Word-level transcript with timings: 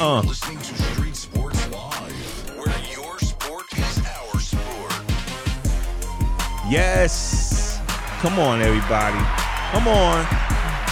Uh. 0.00 0.20
listening 0.22 0.58
to 0.58 0.74
Street 0.74 1.14
Sports 1.14 1.68
Live, 1.70 2.56
where 2.58 2.74
your 2.92 3.16
sport 3.20 3.66
is 3.78 3.98
our 3.98 4.40
sport. 4.40 4.92
Yes. 6.68 7.78
Come 8.18 8.40
on, 8.40 8.60
everybody. 8.60 9.18
Come 9.70 9.86
on. 9.86 10.26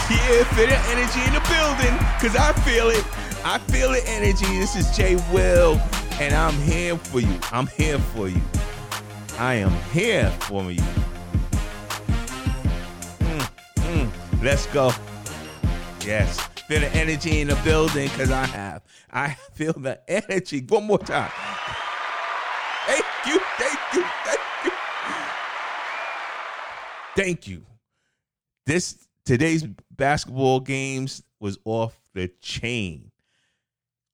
Yeah, 0.09 0.45
feel 0.55 0.67
the 0.67 0.79
energy 0.91 1.21
in 1.27 1.33
the 1.33 1.41
building. 1.49 1.99
Cause 2.21 2.37
I 2.37 2.53
feel 2.61 2.91
it. 2.91 3.05
I 3.45 3.59
feel 3.59 3.91
the 3.91 4.03
energy. 4.07 4.47
This 4.59 4.77
is 4.77 4.97
Jay 4.97 5.17
Will. 5.33 5.81
And 6.21 6.33
I'm 6.35 6.55
here 6.61 6.97
for 6.97 7.21
you. 7.21 7.41
I'm 7.51 7.67
here 7.69 7.99
for 7.99 8.29
you. 8.29 8.41
I 9.39 9.55
am 9.55 9.73
here 9.93 10.31
for 10.43 10.71
you. 10.71 10.83
Mm, 13.19 13.51
mm. 13.77 14.43
Let's 14.43 14.67
go. 14.67 14.93
Yes. 16.05 16.39
Feel 16.69 16.81
the 16.81 16.95
energy 16.95 17.41
in 17.41 17.49
the 17.49 17.57
building 17.65 18.09
because 18.09 18.31
I 18.31 18.47
have. 18.47 18.83
I 19.13 19.37
feel 19.55 19.75
the 19.75 20.01
energy. 20.09 20.65
One 20.69 20.85
more 20.85 20.99
time. 20.99 21.31
Thank 22.87 23.05
you. 23.27 23.41
Thank 23.59 23.79
you. 23.95 24.05
Thank 24.25 24.41
you. 24.65 24.71
Thank 27.15 27.49
you. 27.49 27.67
This 28.65 29.07
today's 29.25 29.65
basketball 29.91 30.61
games 30.61 31.23
was 31.41 31.59
off 31.65 31.99
the 32.15 32.29
chain. 32.41 33.11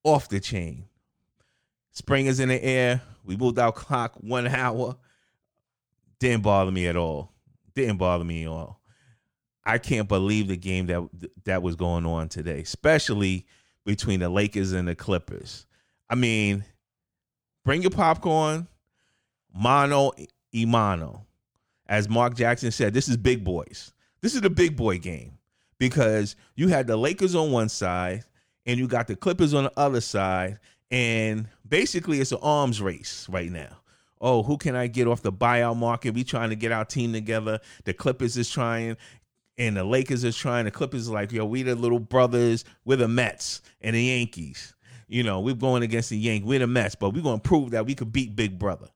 Off 0.02 0.28
the 0.28 0.40
chain. 0.40 0.86
Spring 1.92 2.26
is 2.26 2.40
in 2.40 2.48
the 2.48 2.62
air. 2.62 3.02
We 3.24 3.36
moved 3.36 3.58
our 3.58 3.72
clock 3.72 4.14
one 4.20 4.46
hour. 4.46 4.96
Didn't 6.18 6.42
bother 6.42 6.70
me 6.70 6.88
at 6.88 6.96
all. 6.96 7.32
Didn't 7.74 7.98
bother 7.98 8.24
me 8.24 8.44
at 8.44 8.48
all. 8.48 8.80
I 9.64 9.78
can't 9.78 10.08
believe 10.08 10.48
the 10.48 10.56
game 10.56 10.86
that 10.86 11.06
that 11.44 11.62
was 11.62 11.76
going 11.76 12.06
on 12.06 12.28
today, 12.28 12.60
especially 12.60 13.46
between 13.88 14.20
the 14.20 14.28
Lakers 14.28 14.72
and 14.72 14.86
the 14.86 14.94
Clippers. 14.94 15.64
I 16.10 16.14
mean, 16.14 16.62
bring 17.64 17.80
your 17.80 17.90
popcorn, 17.90 18.68
mano 19.50 20.12
imano. 20.54 21.22
As 21.86 22.06
Mark 22.06 22.34
Jackson 22.36 22.70
said, 22.70 22.92
this 22.92 23.08
is 23.08 23.16
big 23.16 23.42
boys. 23.42 23.94
This 24.20 24.34
is 24.34 24.42
the 24.42 24.50
big 24.50 24.76
boy 24.76 24.98
game 24.98 25.38
because 25.78 26.36
you 26.54 26.68
had 26.68 26.86
the 26.86 26.98
Lakers 26.98 27.34
on 27.34 27.50
one 27.50 27.70
side 27.70 28.24
and 28.66 28.78
you 28.78 28.86
got 28.86 29.06
the 29.06 29.16
Clippers 29.16 29.54
on 29.54 29.64
the 29.64 29.72
other 29.78 30.02
side, 30.02 30.58
and 30.90 31.48
basically 31.66 32.20
it's 32.20 32.32
an 32.32 32.40
arms 32.42 32.82
race 32.82 33.26
right 33.30 33.50
now. 33.50 33.78
Oh, 34.20 34.42
who 34.42 34.58
can 34.58 34.76
I 34.76 34.88
get 34.88 35.06
off 35.06 35.22
the 35.22 35.32
buyout 35.32 35.78
market? 35.78 36.12
We 36.12 36.24
trying 36.24 36.50
to 36.50 36.56
get 36.56 36.72
our 36.72 36.84
team 36.84 37.14
together. 37.14 37.60
The 37.84 37.94
Clippers 37.94 38.36
is 38.36 38.50
trying, 38.50 38.98
and 39.58 39.76
the 39.76 39.84
Lakers 39.84 40.24
is 40.24 40.36
trying. 40.36 40.64
The 40.64 40.70
Clippers 40.70 41.02
is 41.02 41.10
like, 41.10 41.32
yo, 41.32 41.44
we 41.44 41.62
the 41.62 41.74
little 41.74 41.98
brothers. 41.98 42.64
We're 42.84 42.96
the 42.96 43.08
Mets 43.08 43.60
and 43.80 43.94
the 43.94 44.02
Yankees. 44.02 44.74
You 45.08 45.22
know, 45.22 45.40
we're 45.40 45.54
going 45.54 45.82
against 45.82 46.10
the 46.10 46.18
Yankees. 46.18 46.46
We're 46.46 46.60
the 46.60 46.66
Mets, 46.66 46.94
but 46.94 47.10
we're 47.10 47.22
going 47.22 47.40
to 47.40 47.48
prove 47.48 47.72
that 47.72 47.84
we 47.84 47.94
could 47.94 48.12
beat 48.12 48.36
Big 48.36 48.58
Brother. 48.58 48.88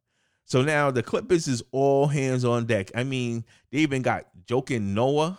So 0.45 0.63
now 0.63 0.91
the 0.91 1.03
Clippers 1.03 1.49
is 1.49 1.63
all 1.73 2.07
hands 2.07 2.45
on 2.45 2.67
deck. 2.67 2.91
I 2.95 3.05
mean, 3.05 3.45
they 3.71 3.79
even 3.79 4.03
got 4.03 4.27
Joakim 4.47 4.83
Noah 4.95 5.39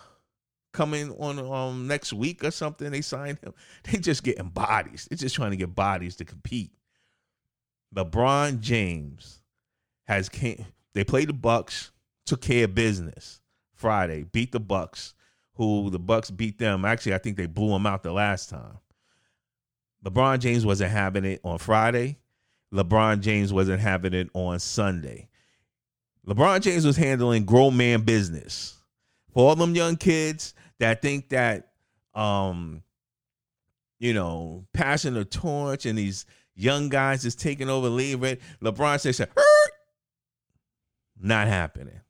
coming 0.73 1.11
on 1.19 1.37
um 1.39 1.87
next 1.87 2.13
week 2.13 2.43
or 2.43 2.51
something. 2.51 2.91
They 2.91 3.01
signed 3.01 3.39
him. 3.39 3.53
They 3.83 3.99
just 3.99 4.23
getting 4.23 4.49
bodies. 4.49 5.07
They're 5.09 5.17
just 5.17 5.35
trying 5.35 5.51
to 5.51 5.57
get 5.57 5.75
bodies 5.75 6.15
to 6.17 6.25
compete. 6.25 6.71
LeBron 7.95 8.59
James 8.59 9.41
has 10.07 10.29
came. 10.29 10.65
They 10.95 11.03
played 11.03 11.29
the 11.29 11.33
Bucks, 11.33 11.91
took 12.25 12.41
care 12.41 12.65
of 12.65 12.73
business 12.73 13.39
Friday, 13.75 14.23
beat 14.23 14.51
the 14.51 14.59
Bucks, 14.59 15.13
who 15.55 15.89
the 15.89 15.99
Bucks 15.99 16.31
beat 16.31 16.57
them. 16.57 16.85
Actually, 16.85 17.15
I 17.15 17.17
think 17.17 17.37
they 17.37 17.45
blew 17.45 17.69
them 17.69 17.85
out 17.85 18.03
the 18.03 18.13
last 18.13 18.49
time. 18.49 18.77
LeBron 20.05 20.39
James 20.39 20.65
wasn't 20.65 20.91
having 20.91 21.25
it 21.25 21.39
on 21.43 21.57
Friday. 21.57 22.17
LeBron 22.73 23.21
James 23.21 23.53
wasn't 23.53 23.79
having 23.79 24.13
it 24.13 24.29
on 24.33 24.59
Sunday. 24.59 25.29
LeBron 26.27 26.61
James 26.61 26.85
was 26.85 26.97
handling 26.97 27.45
grown 27.45 27.77
man 27.77 28.01
business. 28.01 28.77
For 29.33 29.49
all 29.49 29.55
them 29.55 29.75
young 29.75 29.95
kids 29.95 30.53
that 30.79 31.01
think 31.01 31.29
that 31.29 31.71
um 32.13 32.83
you 33.99 34.13
know, 34.13 34.65
passing 34.73 35.13
the 35.13 35.23
torch 35.23 35.85
and 35.85 35.97
these 35.97 36.25
young 36.55 36.89
guys 36.89 37.23
is 37.23 37.35
taking 37.35 37.69
over 37.69 37.87
leaving, 37.89 38.37
LeBron 38.61 38.99
says 38.99 39.21
not 41.19 41.47
happening. 41.47 42.01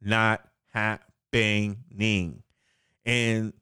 Not 0.00 0.46
happening. 0.76 2.42
And 3.04 3.52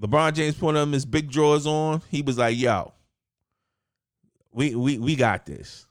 LeBron 0.00 0.34
James 0.34 0.54
put 0.54 0.76
him 0.76 0.92
his 0.92 1.04
big 1.04 1.30
drawers 1.30 1.66
on. 1.66 2.02
He 2.10 2.22
was 2.22 2.38
like, 2.38 2.56
yo, 2.56 2.92
we 4.52 4.74
we 4.74 4.98
we 4.98 5.16
got 5.16 5.46
this. 5.46 5.86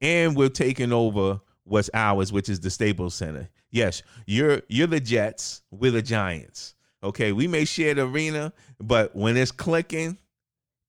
And 0.00 0.36
we're 0.36 0.48
taking 0.48 0.92
over 0.92 1.40
what's 1.64 1.90
ours, 1.94 2.32
which 2.32 2.48
is 2.48 2.60
the 2.60 2.70
Staples 2.70 3.14
Center. 3.14 3.48
Yes, 3.70 4.02
you're 4.26 4.62
you're 4.68 4.86
the 4.86 5.00
Jets, 5.00 5.62
we're 5.70 5.90
the 5.90 6.02
Giants. 6.02 6.74
Okay, 7.02 7.32
we 7.32 7.46
may 7.46 7.64
share 7.64 7.94
the 7.94 8.06
arena, 8.06 8.52
but 8.80 9.14
when 9.14 9.36
it's 9.36 9.52
clicking, 9.52 10.18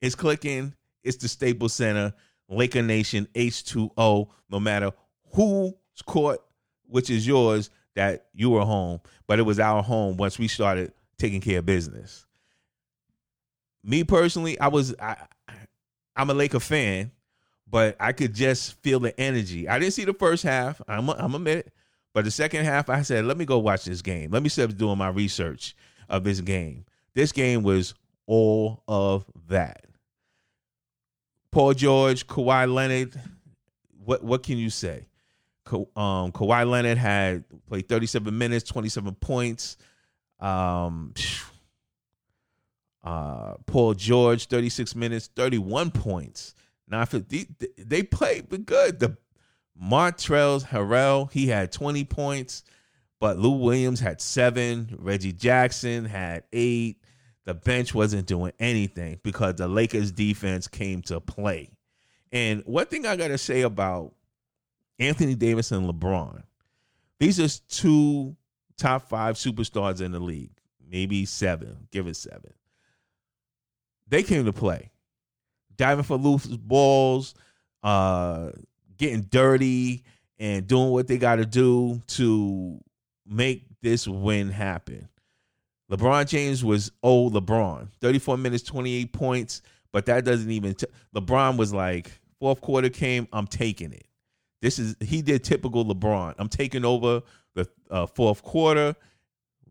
it's 0.02 0.16
clicking. 0.16 0.74
It's 1.04 1.18
the 1.18 1.28
Staples 1.28 1.74
Center, 1.74 2.14
Laker 2.50 2.82
Nation, 2.82 3.28
H2O, 3.34 4.28
no 4.50 4.60
matter 4.60 4.92
who's 5.34 5.74
court, 6.06 6.40
which 6.86 7.10
is 7.10 7.26
yours, 7.26 7.70
that 7.98 8.28
you 8.34 8.52
were 8.52 8.64
home. 8.64 9.02
But 9.26 9.40
it 9.40 9.44
was 9.44 9.60
our 9.60 9.84
home 9.84 10.18
once 10.18 10.40
we 10.40 10.48
started 10.48 10.94
taking 11.18 11.42
care 11.42 11.60
of 11.60 11.66
business. 11.66 12.26
Me 13.84 14.04
personally, 14.04 14.60
I 14.60 14.68
was 14.70 14.96
I 15.00 15.18
I'm 16.16 16.30
a 16.30 16.34
Laker 16.34 16.60
fan, 16.60 17.12
but 17.70 17.96
I 18.00 18.12
could 18.12 18.34
just 18.34 18.82
feel 18.82 19.00
the 19.00 19.20
energy. 19.20 19.68
I 19.68 19.80
didn't 19.80 19.94
see 19.94 20.06
the 20.06 20.14
first 20.14 20.44
half. 20.44 20.82
I'm 20.88 21.10
a, 21.10 21.14
I'm 21.14 21.36
admit 21.36 21.58
it, 21.58 21.74
but 22.14 22.24
the 22.24 22.32
second 22.32 22.66
half, 22.66 22.90
I 22.90 23.02
said, 23.02 23.26
let 23.26 23.38
me 23.38 23.46
go 23.46 23.58
watch 23.58 23.86
this 23.86 24.02
game. 24.02 24.32
Let 24.32 24.44
me 24.44 24.50
start 24.50 24.78
doing 24.78 24.98
my 24.98 25.10
research 25.10 25.76
of 26.10 26.24
this 26.24 26.40
game. 26.40 26.86
This 27.14 27.32
game 27.32 27.64
was 27.64 27.94
all 28.28 28.84
of 28.88 29.26
that. 29.50 29.86
Paul 31.52 31.74
George, 31.74 32.28
Kawhi 32.28 32.72
Leonard. 32.72 33.20
What 34.04 34.24
what 34.24 34.44
can 34.44 34.58
you 34.58 34.70
say? 34.70 35.08
Um, 35.74 36.32
Kawhi 36.32 36.70
Leonard 36.70 36.98
had 36.98 37.44
played 37.68 37.90
37 37.90 38.38
minutes, 38.38 38.70
27 38.70 39.16
points. 39.16 39.78
Um, 40.40 41.14
uh, 43.04 43.56
Paul 43.66 43.94
George, 43.94 44.48
36 44.48 44.96
minutes, 44.96 45.30
31 45.36 45.92
points. 45.92 46.56
Now, 46.88 47.06
they, 47.06 47.48
they 47.78 48.04
played 48.04 48.66
good. 48.66 49.00
The 49.00 49.18
Montrezl 49.82 50.66
Harrell, 50.68 51.32
he 51.32 51.48
had 51.48 51.72
20 51.72 52.06
points, 52.06 52.64
but 53.20 53.38
Lou 53.38 53.58
Williams 53.58 54.00
had 54.00 54.22
seven. 54.22 54.96
Reggie 55.00 55.34
Jackson 55.34 56.06
had 56.06 56.44
eight. 56.54 57.02
The 57.46 57.54
bench 57.54 57.94
wasn't 57.94 58.28
doing 58.28 58.52
anything 58.60 59.20
because 59.24 59.56
the 59.56 59.68
Lakers 59.68 60.12
defense 60.12 60.68
came 60.68 61.02
to 61.04 61.20
play. 61.20 61.70
And 62.32 62.62
one 62.66 62.88
thing 62.88 63.06
I 63.06 63.16
got 63.16 63.30
to 63.30 63.38
say 63.38 63.62
about 63.62 64.14
Anthony 65.00 65.36
Davis 65.36 65.72
and 65.72 65.90
LeBron, 65.90 66.44
these 67.20 67.40
are 67.40 67.64
two 67.70 68.36
top 68.78 69.10
five 69.10 69.36
superstars 69.36 70.02
in 70.02 70.12
the 70.12 70.20
league, 70.20 70.52
maybe 70.90 71.26
seven, 71.26 71.88
give 71.92 72.08
it 72.08 72.16
seven. 72.16 72.54
They 74.08 74.24
came 74.24 74.46
to 74.46 74.54
play, 74.54 74.92
diving 75.76 76.04
for 76.04 76.18
loose 76.18 76.46
balls, 76.46 77.36
uh, 77.84 78.52
getting 78.98 79.22
dirty, 79.22 80.04
and 80.40 80.68
doing 80.68 80.90
what 80.90 81.08
they 81.08 81.18
got 81.18 81.38
to 81.38 81.46
do 81.46 82.02
to 82.08 82.80
make 83.26 83.66
this 83.82 84.08
win 84.08 84.50
happen. 84.50 85.08
LeBron 85.92 86.28
James 86.28 86.64
was 86.64 86.92
old 87.02 87.34
LeBron, 87.34 87.88
34 88.02 88.38
minutes, 88.38 88.64
28 88.64 89.14
points, 89.14 89.62
but 89.92 90.06
that 90.06 90.26
doesn't 90.26 90.52
even. 90.52 90.74
T- 90.76 90.88
LeBron 91.16 91.58
was 91.58 91.74
like, 91.74 92.12
fourth 92.40 92.62
quarter 92.62 92.90
came, 92.90 93.28
I'm 93.32 93.48
taking 93.48 93.94
it. 93.94 94.07
This 94.62 94.80
is 94.80 94.96
he 95.02 95.22
did 95.22 95.44
typical 95.44 95.86
LeBron. 95.86 96.36
I'm 96.38 96.50
taking 96.50 96.86
over 96.86 97.22
the 97.56 97.68
uh, 97.90 98.06
fourth 98.06 98.42
quarter. 98.44 98.96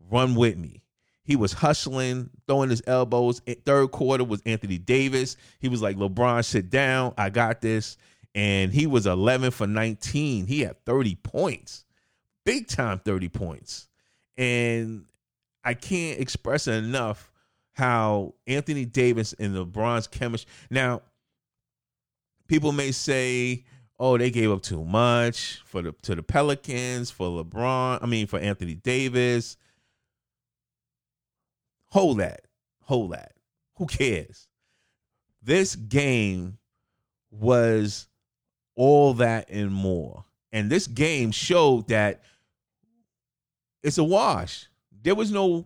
Run 0.09 0.35
with 0.35 0.57
me. 0.57 0.83
He 1.23 1.35
was 1.35 1.51
hustling, 1.51 2.29
throwing 2.47 2.69
his 2.69 2.81
elbows. 2.87 3.41
Third 3.65 3.91
quarter 3.91 4.23
was 4.23 4.41
Anthony 4.45 4.77
Davis. 4.77 5.35
He 5.59 5.67
was 5.67 5.81
like, 5.81 5.97
LeBron, 5.97 6.45
sit 6.45 6.69
down. 6.69 7.13
I 7.17 7.29
got 7.29 7.59
this. 7.59 7.97
And 8.33 8.71
he 8.71 8.87
was 8.87 9.05
11 9.05 9.51
for 9.51 9.67
19. 9.67 10.47
He 10.47 10.61
had 10.61 10.85
30 10.85 11.15
points, 11.15 11.83
big 12.45 12.67
time 12.67 12.99
30 12.99 13.27
points. 13.27 13.89
And 14.37 15.03
I 15.65 15.73
can't 15.73 16.21
express 16.21 16.67
enough 16.67 17.29
how 17.73 18.35
Anthony 18.47 18.85
Davis 18.85 19.33
and 19.37 19.53
LeBron's 19.53 20.07
chemistry. 20.07 20.49
Now, 20.69 21.01
people 22.47 22.71
may 22.71 22.93
say, 22.93 23.65
"Oh, 23.99 24.17
they 24.17 24.31
gave 24.31 24.51
up 24.51 24.61
too 24.61 24.83
much 24.83 25.61
for 25.65 25.81
the 25.81 25.91
to 26.03 26.15
the 26.15 26.23
Pelicans 26.23 27.11
for 27.11 27.43
LeBron. 27.43 27.99
I 28.01 28.05
mean, 28.05 28.27
for 28.27 28.39
Anthony 28.39 28.75
Davis." 28.75 29.57
Hold 31.91 32.19
that, 32.19 32.41
hold 32.81 33.13
that. 33.13 33.31
Who 33.77 33.85
cares? 33.85 34.47
this 35.47 35.77
game 35.77 36.57
was 37.31 38.07
all 38.75 39.13
that 39.15 39.49
and 39.49 39.73
more. 39.73 40.25
And 40.51 40.69
this 40.69 40.87
game 40.87 41.31
showed 41.31 41.87
that 41.87 42.21
it's 43.81 43.97
a 43.97 44.03
wash. 44.03 44.67
There 45.01 45.15
was 45.15 45.31
no 45.31 45.65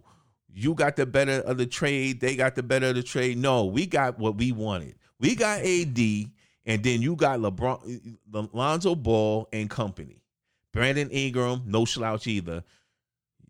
you 0.54 0.74
got 0.76 0.98
the 0.98 1.06
better 1.06 1.40
of 1.42 1.58
the 1.58 1.66
trade, 1.66 2.20
they 2.20 2.36
got 2.36 2.56
the 2.56 2.64
better 2.64 2.88
of 2.88 2.96
the 2.96 3.04
trade. 3.04 3.38
No, 3.38 3.66
we 3.66 3.86
got 3.88 4.20
what 4.20 4.36
we 4.36 4.52
wanted. 4.52 4.96
We 5.20 5.34
got 5.34 5.62
AD, 5.62 5.98
and 6.66 6.84
then 6.84 7.02
you 7.02 7.16
got 7.16 7.40
LeBron, 7.40 8.18
Lonzo 8.54 8.96
Ball 8.96 9.48
and 9.52 9.70
company. 9.70 10.22
Brandon 10.74 11.10
Ingram, 11.10 11.64
no 11.66 11.86
slouch 11.86 12.28
either. 12.28 12.64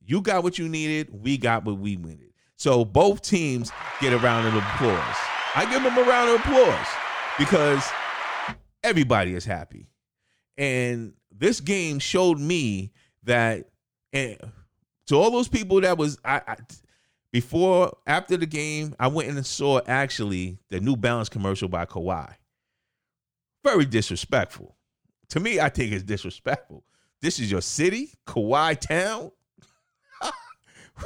You 0.03 0.21
got 0.21 0.43
what 0.43 0.57
you 0.57 0.67
needed. 0.67 1.09
We 1.11 1.37
got 1.37 1.63
what 1.63 1.77
we 1.77 1.95
needed. 1.95 2.33
So 2.55 2.85
both 2.85 3.21
teams 3.21 3.71
get 3.99 4.13
a 4.13 4.17
round 4.17 4.47
of 4.47 4.55
applause. 4.55 5.17
I 5.55 5.67
give 5.69 5.83
them 5.83 5.97
a 5.97 6.03
round 6.03 6.29
of 6.29 6.39
applause 6.39 6.87
because 7.37 7.87
everybody 8.83 9.35
is 9.35 9.45
happy. 9.45 9.87
And 10.57 11.13
this 11.31 11.59
game 11.59 11.99
showed 11.99 12.39
me 12.39 12.91
that, 13.23 13.69
and 14.13 14.37
to 15.07 15.15
all 15.15 15.31
those 15.31 15.47
people 15.47 15.81
that 15.81 15.97
was, 15.97 16.17
I, 16.23 16.41
I 16.47 16.55
before 17.31 17.97
after 18.05 18.37
the 18.37 18.45
game, 18.45 18.95
I 18.99 19.07
went 19.07 19.29
and 19.29 19.45
saw 19.45 19.81
actually 19.87 20.59
the 20.69 20.79
New 20.79 20.95
Balance 20.95 21.29
commercial 21.29 21.69
by 21.69 21.85
Kawhi. 21.85 22.33
Very 23.63 23.85
disrespectful. 23.85 24.75
To 25.29 25.39
me, 25.39 25.59
I 25.59 25.69
think 25.69 25.93
it's 25.93 26.03
disrespectful. 26.03 26.83
This 27.21 27.39
is 27.39 27.51
your 27.51 27.61
city, 27.61 28.11
Kawhi 28.25 28.79
Town. 28.79 29.31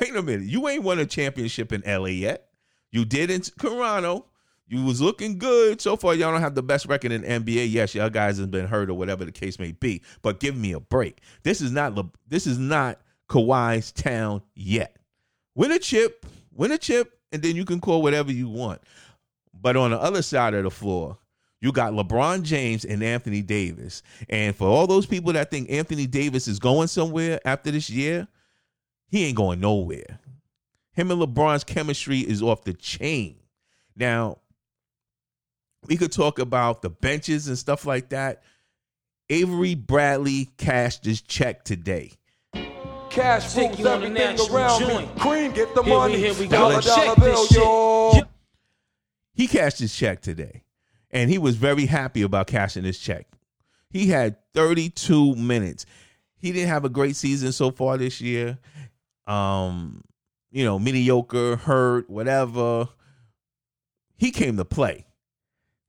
Wait 0.02 0.16
a 0.16 0.22
minute. 0.22 0.48
You 0.48 0.68
ain't 0.68 0.84
won 0.84 1.00
a 1.00 1.06
championship 1.06 1.72
in 1.72 1.84
LA 1.86 2.07
yet. 2.07 2.50
You 2.92 3.06
did 3.06 3.30
in 3.30 3.42
Toronto. 3.42 4.25
You 4.68 4.84
was 4.84 5.00
looking 5.00 5.38
good. 5.38 5.80
So 5.80 5.96
far, 5.96 6.16
y'all 6.16 6.31
don't 6.31 6.42
have 6.42 6.56
the 6.56 6.63
best 6.63 6.88
record 6.88 7.12
in 7.12 7.22
NBA. 7.22 7.72
Yes, 7.72 7.94
y'all 7.94 8.10
guys 8.10 8.40
have 8.40 8.50
been 8.50 8.66
hurt 8.66 8.90
or 8.90 8.96
whatever 8.96 9.25
the 9.25 9.31
case 9.31 9.60
may 9.60 9.74
be. 9.74 10.02
But 10.22 10.40
give 10.40 10.56
me 10.56 10.72
a 10.72 10.80
break. 10.80 11.22
This 11.44 11.62
is 11.62 11.72
not 11.72 11.94
this 12.28 12.48
is 12.48 12.57
not 12.57 13.00
Kawhi's 13.30 13.92
town 13.92 14.42
yet. 14.56 14.98
Win 15.54 15.72
a 15.72 15.80
chip, 15.80 16.25
win 16.52 16.72
a 16.72 16.78
chip, 16.78 17.19
and 17.31 17.42
then 17.42 17.56
you 17.56 17.66
can 17.66 17.80
call 17.80 18.02
whatever 18.02 18.31
you 18.31 18.50
want. 18.50 18.81
But 19.54 19.78
on 19.78 19.92
the 19.92 20.00
other 20.00 20.22
side 20.22 20.54
of 20.54 20.63
the 20.63 20.72
floor, 20.72 21.18
you 21.62 21.72
got 21.72 21.94
LeBron 21.94 22.44
James 22.44 22.86
and 22.86 23.02
Anthony 23.04 23.42
Davis. 23.42 24.04
And 24.30 24.56
for 24.56 24.68
all 24.68 24.88
those 24.88 25.06
people 25.06 25.34
that 25.34 25.50
think 25.52 25.72
Anthony 25.72 26.06
Davis 26.07 26.48
is 26.48 26.60
going 26.60 26.88
somewhere 26.88 27.40
after 27.46 27.72
this 27.72 27.90
year, 27.90 28.28
he 29.07 29.25
ain't 29.25 29.38
going 29.38 29.60
nowhere. 29.60 30.19
Him 30.94 31.12
and 31.12 31.22
LeBron's 31.22 31.63
chemistry 31.63 32.19
is 32.19 32.42
off 32.42 32.63
the 32.63 32.74
chain. 32.74 33.38
Now, 33.96 34.38
we 35.88 35.98
could 35.98 36.12
talk 36.12 36.40
about 36.40 36.81
the 36.81 36.90
benches 36.90 37.48
and 37.48 37.57
stuff 37.57 37.86
like 37.86 38.10
that. 38.10 38.44
Avery 39.30 39.75
Bradley 39.75 40.50
cashed 40.57 41.06
his 41.06 41.22
check 41.22 41.63
today. 41.63 42.12
Cash 43.10 43.54
Take 43.54 43.69
rules 43.69 43.80
you 43.80 43.88
on 43.88 44.04
a 44.04 44.06
everything 44.19 44.54
around 44.56 44.80
joint. 44.81 45.16
me. 45.16 45.22
Cream, 45.22 45.52
get 45.54 45.74
the 45.74 45.84
Here 45.84 45.94
we- 45.94 45.98
money. 46.00 46.18
here 46.18 46.34
we 46.34 46.48
go. 46.48 46.57
Dollar, 46.57 46.81
dollar 46.81 47.16
bill, 47.16 47.42
this 47.42 47.48
shit. 47.50 47.57
yo. 47.57 48.22
He 49.34 49.48
cashed 49.48 49.80
his 49.80 49.96
check 49.96 50.22
today, 50.22 50.63
and 51.15 51.29
he 51.29 51.38
was 51.38 51.56
very 51.56 51.85
happy 51.85 52.23
about 52.23 52.45
cashing 52.45 52.83
his 52.83 53.00
check. 53.00 53.25
He 53.89 54.07
had 54.07 54.35
32 54.53 55.35
minutes. 55.38 55.85
He 56.35 56.51
didn't 56.51 56.67
have 56.67 56.83
a 56.83 56.89
great 56.89 57.15
season 57.15 57.53
so 57.53 57.71
far 57.71 57.97
this 57.97 58.19
year. 58.19 58.59
Um, 59.25 60.03
you 60.51 60.65
know, 60.65 60.77
mediocre, 60.77 61.56
hurt, 61.56 62.09
whatever. 62.09 62.89
He 64.17 64.31
came 64.31 64.57
to 64.57 64.65
play. 64.65 65.06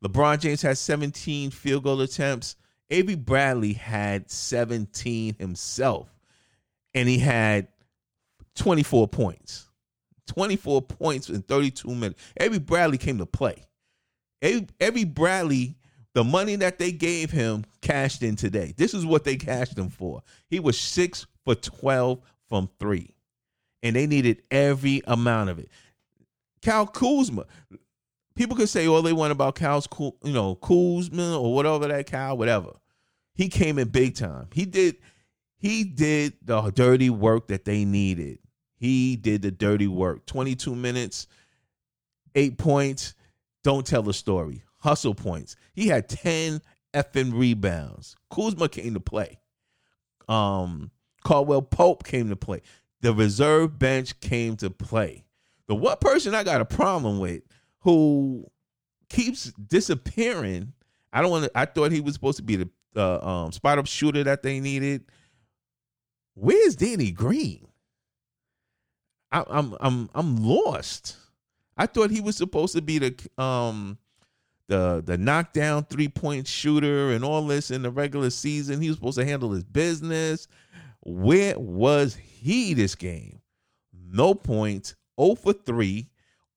LeBron 0.04 0.38
James 0.38 0.62
had 0.62 0.78
17 0.78 1.50
field 1.50 1.82
goal 1.82 2.00
attempts. 2.00 2.54
Avery 2.88 3.16
Bradley 3.16 3.72
had 3.72 4.30
17 4.30 5.34
himself, 5.40 6.08
and 6.94 7.08
he 7.08 7.18
had 7.18 7.66
24 8.54 9.08
points. 9.08 9.68
24 10.28 10.82
points 10.82 11.28
in 11.28 11.42
32 11.42 11.88
minutes. 11.88 12.22
Avery 12.36 12.60
Bradley 12.60 12.98
came 12.98 13.18
to 13.18 13.26
play. 13.26 13.66
Avery 14.42 15.04
Bradley, 15.04 15.76
the 16.14 16.24
money 16.24 16.56
that 16.56 16.78
they 16.78 16.92
gave 16.92 17.30
him 17.30 17.64
cashed 17.80 18.22
in 18.22 18.36
today. 18.36 18.74
This 18.76 18.94
is 18.94 19.04
what 19.04 19.24
they 19.24 19.36
cashed 19.36 19.76
him 19.76 19.88
for. 19.88 20.22
He 20.48 20.60
was 20.60 20.78
six 20.78 21.26
for 21.44 21.54
12 21.54 22.20
from 22.48 22.70
three, 22.78 23.14
and 23.82 23.96
they 23.96 24.06
needed 24.06 24.42
every 24.50 25.02
amount 25.06 25.50
of 25.50 25.58
it. 25.58 25.68
Cal 26.62 26.86
Kuzma, 26.86 27.44
people 28.34 28.56
could 28.56 28.68
say 28.68 28.86
all 28.86 29.02
they 29.02 29.12
want 29.12 29.32
about 29.32 29.56
Cal's, 29.56 29.88
you 30.00 30.32
know, 30.32 30.54
Kuzma 30.56 31.38
or 31.38 31.54
whatever 31.54 31.88
that 31.88 32.06
Cal, 32.06 32.36
whatever. 32.36 32.72
He 33.34 33.48
came 33.48 33.78
in 33.78 33.88
big 33.88 34.14
time. 34.14 34.48
He 34.54 34.64
did, 34.64 34.96
he 35.58 35.84
did 35.84 36.34
the 36.42 36.70
dirty 36.70 37.10
work 37.10 37.48
that 37.48 37.64
they 37.64 37.84
needed. 37.84 38.38
He 38.78 39.16
did 39.16 39.42
the 39.42 39.50
dirty 39.50 39.88
work. 39.88 40.26
22 40.26 40.74
minutes, 40.74 41.26
eight 42.34 42.58
points. 42.58 43.14
Don't 43.66 43.84
tell 43.84 44.04
the 44.04 44.14
story. 44.14 44.62
Hustle 44.78 45.12
points. 45.12 45.56
He 45.72 45.88
had 45.88 46.08
10 46.08 46.62
effing 46.94 47.36
rebounds. 47.36 48.14
Kuzma 48.32 48.68
came 48.68 48.94
to 48.94 49.00
play. 49.00 49.40
Um, 50.28 50.92
Caldwell 51.24 51.62
Pope 51.62 52.04
came 52.04 52.28
to 52.28 52.36
play. 52.36 52.62
The 53.00 53.12
reserve 53.12 53.76
bench 53.76 54.20
came 54.20 54.54
to 54.58 54.70
play. 54.70 55.24
The 55.66 55.74
one 55.74 55.96
person 56.00 56.32
I 56.32 56.44
got 56.44 56.60
a 56.60 56.64
problem 56.64 57.18
with 57.18 57.42
who 57.80 58.46
keeps 59.08 59.52
disappearing. 59.54 60.72
I 61.12 61.20
don't 61.20 61.32
want 61.32 61.46
to. 61.46 61.58
I 61.58 61.64
thought 61.64 61.90
he 61.90 62.00
was 62.00 62.14
supposed 62.14 62.36
to 62.36 62.44
be 62.44 62.54
the 62.54 62.70
uh, 62.94 63.18
um, 63.18 63.50
spot 63.50 63.78
up 63.78 63.88
shooter 63.88 64.22
that 64.22 64.44
they 64.44 64.60
needed. 64.60 65.06
Where's 66.34 66.76
Danny 66.76 67.10
Green? 67.10 67.66
I, 69.32 69.42
I'm 69.48 69.74
I'm 69.80 70.08
I'm 70.14 70.36
lost. 70.36 71.16
I 71.76 71.86
thought 71.86 72.10
he 72.10 72.20
was 72.20 72.36
supposed 72.36 72.74
to 72.74 72.82
be 72.82 72.98
the 72.98 73.42
um 73.42 73.98
the 74.68 75.02
the 75.04 75.18
knockdown 75.18 75.84
three 75.84 76.08
point 76.08 76.46
shooter 76.46 77.10
and 77.12 77.24
all 77.24 77.46
this 77.46 77.70
in 77.70 77.82
the 77.82 77.90
regular 77.90 78.30
season. 78.30 78.80
He 78.80 78.88
was 78.88 78.96
supposed 78.96 79.18
to 79.18 79.24
handle 79.24 79.52
his 79.52 79.64
business. 79.64 80.48
Where 81.02 81.58
was 81.58 82.14
he 82.14 82.74
this 82.74 82.94
game? 82.94 83.40
No 83.92 84.34
points. 84.34 84.94
0 85.20 85.34
for 85.36 85.52
3, 85.52 86.08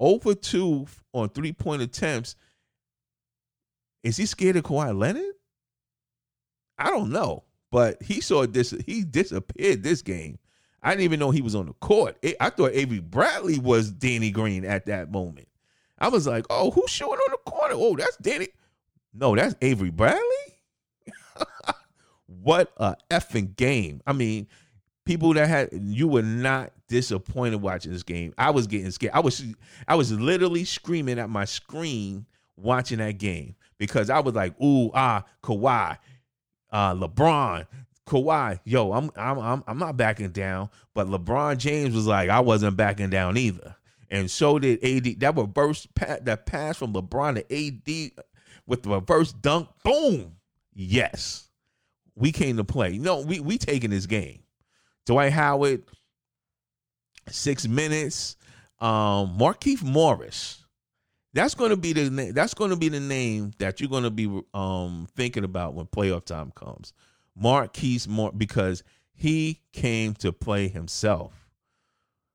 0 0.04 0.20
for 0.20 0.36
2 0.36 0.88
on 1.14 1.30
three 1.30 1.54
point 1.54 1.82
attempts. 1.82 2.36
Is 4.04 4.18
he 4.18 4.26
scared 4.26 4.56
of 4.56 4.64
Kawhi 4.64 4.98
Leonard? 4.98 5.36
I 6.78 6.90
don't 6.90 7.12
know, 7.12 7.44
but 7.72 8.02
he 8.02 8.22
saw 8.22 8.46
this. 8.46 8.74
He 8.86 9.04
disappeared 9.04 9.84
this 9.84 10.02
game. 10.02 10.40
I 10.82 10.92
didn't 10.92 11.04
even 11.04 11.20
know 11.20 11.32
he 11.32 11.42
was 11.42 11.56
on 11.56 11.68
the 11.68 11.74
court. 11.74 12.18
I 12.40 12.50
thought 12.50 12.72
Avery 12.74 13.00
Bradley 13.00 13.60
was 13.60 13.92
Danny 13.92 14.32
Green 14.32 14.64
at 14.66 14.86
that 14.86 15.12
moment. 15.12 15.48
I 15.98 16.08
was 16.08 16.26
like, 16.26 16.46
oh, 16.50 16.72
who's 16.72 16.90
showing 16.90 17.20
on 17.20 17.32
the 17.32 17.52
corner? 17.52 17.76
Oh, 17.76 17.96
that's 17.98 18.16
Danny. 18.18 18.48
No, 19.14 19.36
that's 19.36 19.56
Avery 19.62 19.90
Bradley. 19.90 20.22
what 22.28 22.72
a 22.78 22.96
effing 23.10 23.56
game! 23.56 24.02
I 24.08 24.14
mean, 24.14 24.48
people 25.06 25.34
that 25.34 25.48
had 25.48 25.70
you 25.74 26.08
were 26.08 26.22
not 26.22 26.72
disappointed 26.88 27.62
watching 27.62 27.92
this 27.92 28.04
game. 28.04 28.34
I 28.38 28.52
was 28.52 28.68
getting 28.68 28.92
scared. 28.92 29.14
I 29.14 29.20
was 29.20 29.44
I 29.88 29.96
was 29.96 30.12
literally 30.12 30.66
screaming 30.66 31.20
at 31.20 31.30
my 31.30 31.46
screen 31.46 32.26
watching 32.56 33.00
that 33.00 33.18
game 33.18 33.56
because 33.78 34.10
I 34.10 34.20
was 34.20 34.36
like, 34.36 34.60
ooh, 34.62 34.92
ah, 34.94 35.24
Kawhi, 35.44 35.98
uh, 36.72 36.94
LeBron, 36.94 37.66
Kawhi, 38.10 38.60
yo, 38.66 38.92
I'm 38.92 39.12
I'm 39.16 39.40
I'm 39.40 39.64
I'm 39.68 39.78
not 39.78 39.96
backing 39.96 40.32
down. 40.32 40.70
But 40.96 41.08
LeBron 41.08 41.58
James 41.58 41.96
was 41.96 42.08
like, 42.08 42.30
I 42.30 42.40
wasn't 42.40 42.76
backing 42.76 43.12
down 43.12 43.38
either. 43.38 43.76
And 44.10 44.30
so 44.30 44.58
did 44.58 44.84
AD. 44.84 45.20
That 45.20 45.38
reverse 45.38 45.88
pass, 45.94 46.20
that 46.24 46.46
pass 46.48 46.78
from 46.78 46.94
LeBron 46.94 47.36
to 47.36 47.54
AD 47.54 48.26
with 48.66 48.84
the 48.84 48.90
reverse 48.90 49.32
dunk, 49.32 49.70
boom. 49.84 50.38
Yes. 50.74 51.48
We 52.16 52.32
came 52.32 52.58
to 52.58 52.64
play. 52.64 52.98
No, 52.98 53.22
we 53.22 53.40
we 53.40 53.58
taking 53.60 53.92
this 53.92 54.08
game. 54.08 54.40
Dwight 55.06 55.32
Howard, 55.32 55.84
six 57.30 57.68
minutes. 57.68 58.36
Um, 58.80 59.38
Markieff 59.38 59.84
Morris. 59.84 60.66
That's 61.34 61.54
going 61.54 61.70
to 61.70 61.78
be 61.78 61.94
the 61.94 62.10
na- 62.10 62.32
that's 62.34 62.56
going 62.56 62.72
to 62.72 62.76
be 62.76 62.90
the 62.90 63.00
name 63.00 63.52
that 63.60 63.80
you're 63.80 63.90
going 63.90 64.04
to 64.04 64.10
be 64.10 64.26
um 64.56 65.08
thinking 65.16 65.44
about 65.44 65.76
when 65.76 65.86
playoff 65.86 66.26
time 66.26 66.52
comes. 66.56 66.94
Marquise 67.40 68.08
Moore 68.08 68.32
because 68.36 68.84
he 69.14 69.62
came 69.74 70.14
to 70.16 70.32
play 70.32 70.68
himself. 70.68 71.50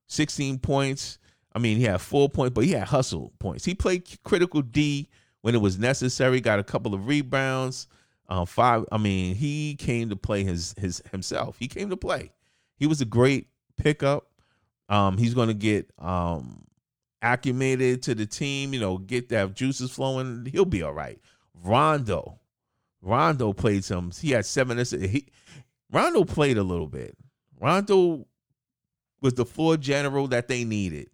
16 0.09 0.59
points. 0.59 1.19
I 1.55 1.59
mean, 1.59 1.79
he 1.79 1.85
had 1.85 2.01
four 2.01 2.29
points, 2.29 2.55
but 2.55 2.65
he 2.65 2.73
had 2.73 2.89
hustle 2.89 3.33
points. 3.39 3.65
He 3.65 3.75
played 3.75 4.07
critical 4.25 4.63
D 4.63 5.09
when 5.43 5.55
it 5.55 5.61
was 5.61 5.79
necessary. 5.79 6.41
Got 6.41 6.59
a 6.59 6.65
couple 6.65 6.95
of 6.95 7.07
rebounds. 7.07 7.87
Um, 8.29 8.47
five. 8.47 8.85
I 8.91 8.99
mean, 8.99 9.35
he 9.35 9.77
came 9.77 10.09
to 10.09 10.17
play 10.17 10.45
his 10.45 10.75
his 10.79 11.03
himself. 11.13 11.57
He 11.59 11.69
came 11.69 11.91
to 11.91 11.97
play. 11.97 12.33
He 12.77 12.87
was 12.87 13.01
a 13.01 13.05
great 13.05 13.49
pickup. 13.77 14.27
Um, 14.89 15.19
he's 15.19 15.35
going 15.35 15.49
to 15.49 15.55
get 15.55 15.91
um 15.99 16.65
acclimated 17.25 18.03
to 18.03 18.15
the 18.15 18.27
team, 18.27 18.75
you 18.75 18.81
know, 18.81 18.99
get 18.99 19.31
that 19.31 19.55
juices 19.55 19.91
flowing, 19.91 20.47
he'll 20.53 20.67
be 20.67 20.83
all 20.83 20.93
right. 20.93 21.19
Rondo, 21.65 22.39
Rondo 23.05 23.53
played 23.53 23.85
some. 23.85 24.11
He 24.19 24.31
had 24.31 24.47
seven. 24.47 24.79
He, 24.79 25.27
Rondo 25.93 26.25
played 26.25 26.57
a 26.57 26.63
little 26.63 26.89
bit. 26.89 27.17
Rondo 27.61 28.27
was 29.21 29.35
the 29.35 29.45
floor 29.45 29.77
general 29.77 30.27
that 30.29 30.49
they 30.49 30.65
needed. 30.65 31.11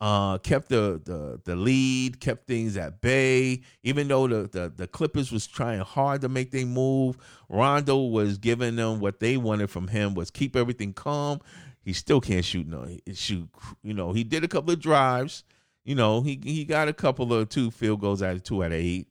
Uh, 0.00 0.36
kept 0.38 0.68
the, 0.68 1.00
the 1.04 1.40
the 1.44 1.54
lead, 1.54 2.18
kept 2.18 2.48
things 2.48 2.76
at 2.76 3.00
bay. 3.00 3.60
Even 3.84 4.08
though 4.08 4.26
the, 4.26 4.48
the 4.48 4.72
the 4.74 4.86
Clippers 4.86 5.30
was 5.30 5.46
trying 5.46 5.80
hard 5.80 6.20
to 6.22 6.28
make 6.28 6.50
they 6.50 6.64
move, 6.64 7.16
Rondo 7.48 7.98
was 7.98 8.38
giving 8.38 8.76
them 8.76 8.98
what 8.98 9.20
they 9.20 9.36
wanted 9.36 9.70
from 9.70 9.88
him 9.88 10.14
was 10.14 10.30
keep 10.30 10.56
everything 10.56 10.92
calm. 10.92 11.40
He 11.84 11.92
still 11.92 12.20
can't 12.20 12.44
shoot 12.44 12.66
no 12.66 12.88
shoot. 13.14 13.48
You 13.82 13.94
know, 13.94 14.12
he 14.12 14.24
did 14.24 14.42
a 14.42 14.48
couple 14.48 14.72
of 14.72 14.80
drives. 14.80 15.44
You 15.84 15.94
know, 15.94 16.20
he 16.20 16.40
he 16.42 16.64
got 16.64 16.88
a 16.88 16.92
couple 16.92 17.32
of 17.32 17.48
two 17.48 17.70
field 17.70 18.00
goals 18.00 18.22
out 18.22 18.34
of 18.34 18.42
two 18.42 18.64
out 18.64 18.72
of 18.72 18.78
eight, 18.78 19.08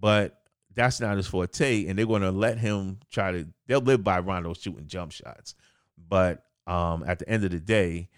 but 0.00 0.39
that's 0.80 1.00
not 1.00 1.16
his 1.16 1.26
forte. 1.26 1.86
And 1.86 1.98
they're 1.98 2.06
going 2.06 2.22
to 2.22 2.30
let 2.30 2.58
him 2.58 2.98
try 3.10 3.32
to. 3.32 3.46
They'll 3.66 3.80
live 3.80 4.02
by 4.02 4.20
Rondo 4.20 4.54
shooting 4.54 4.86
jump 4.86 5.12
shots, 5.12 5.54
but 6.08 6.44
um, 6.66 7.04
at 7.06 7.18
the 7.18 7.28
end 7.28 7.44
of 7.44 7.50
the 7.50 7.60
day, 7.60 8.08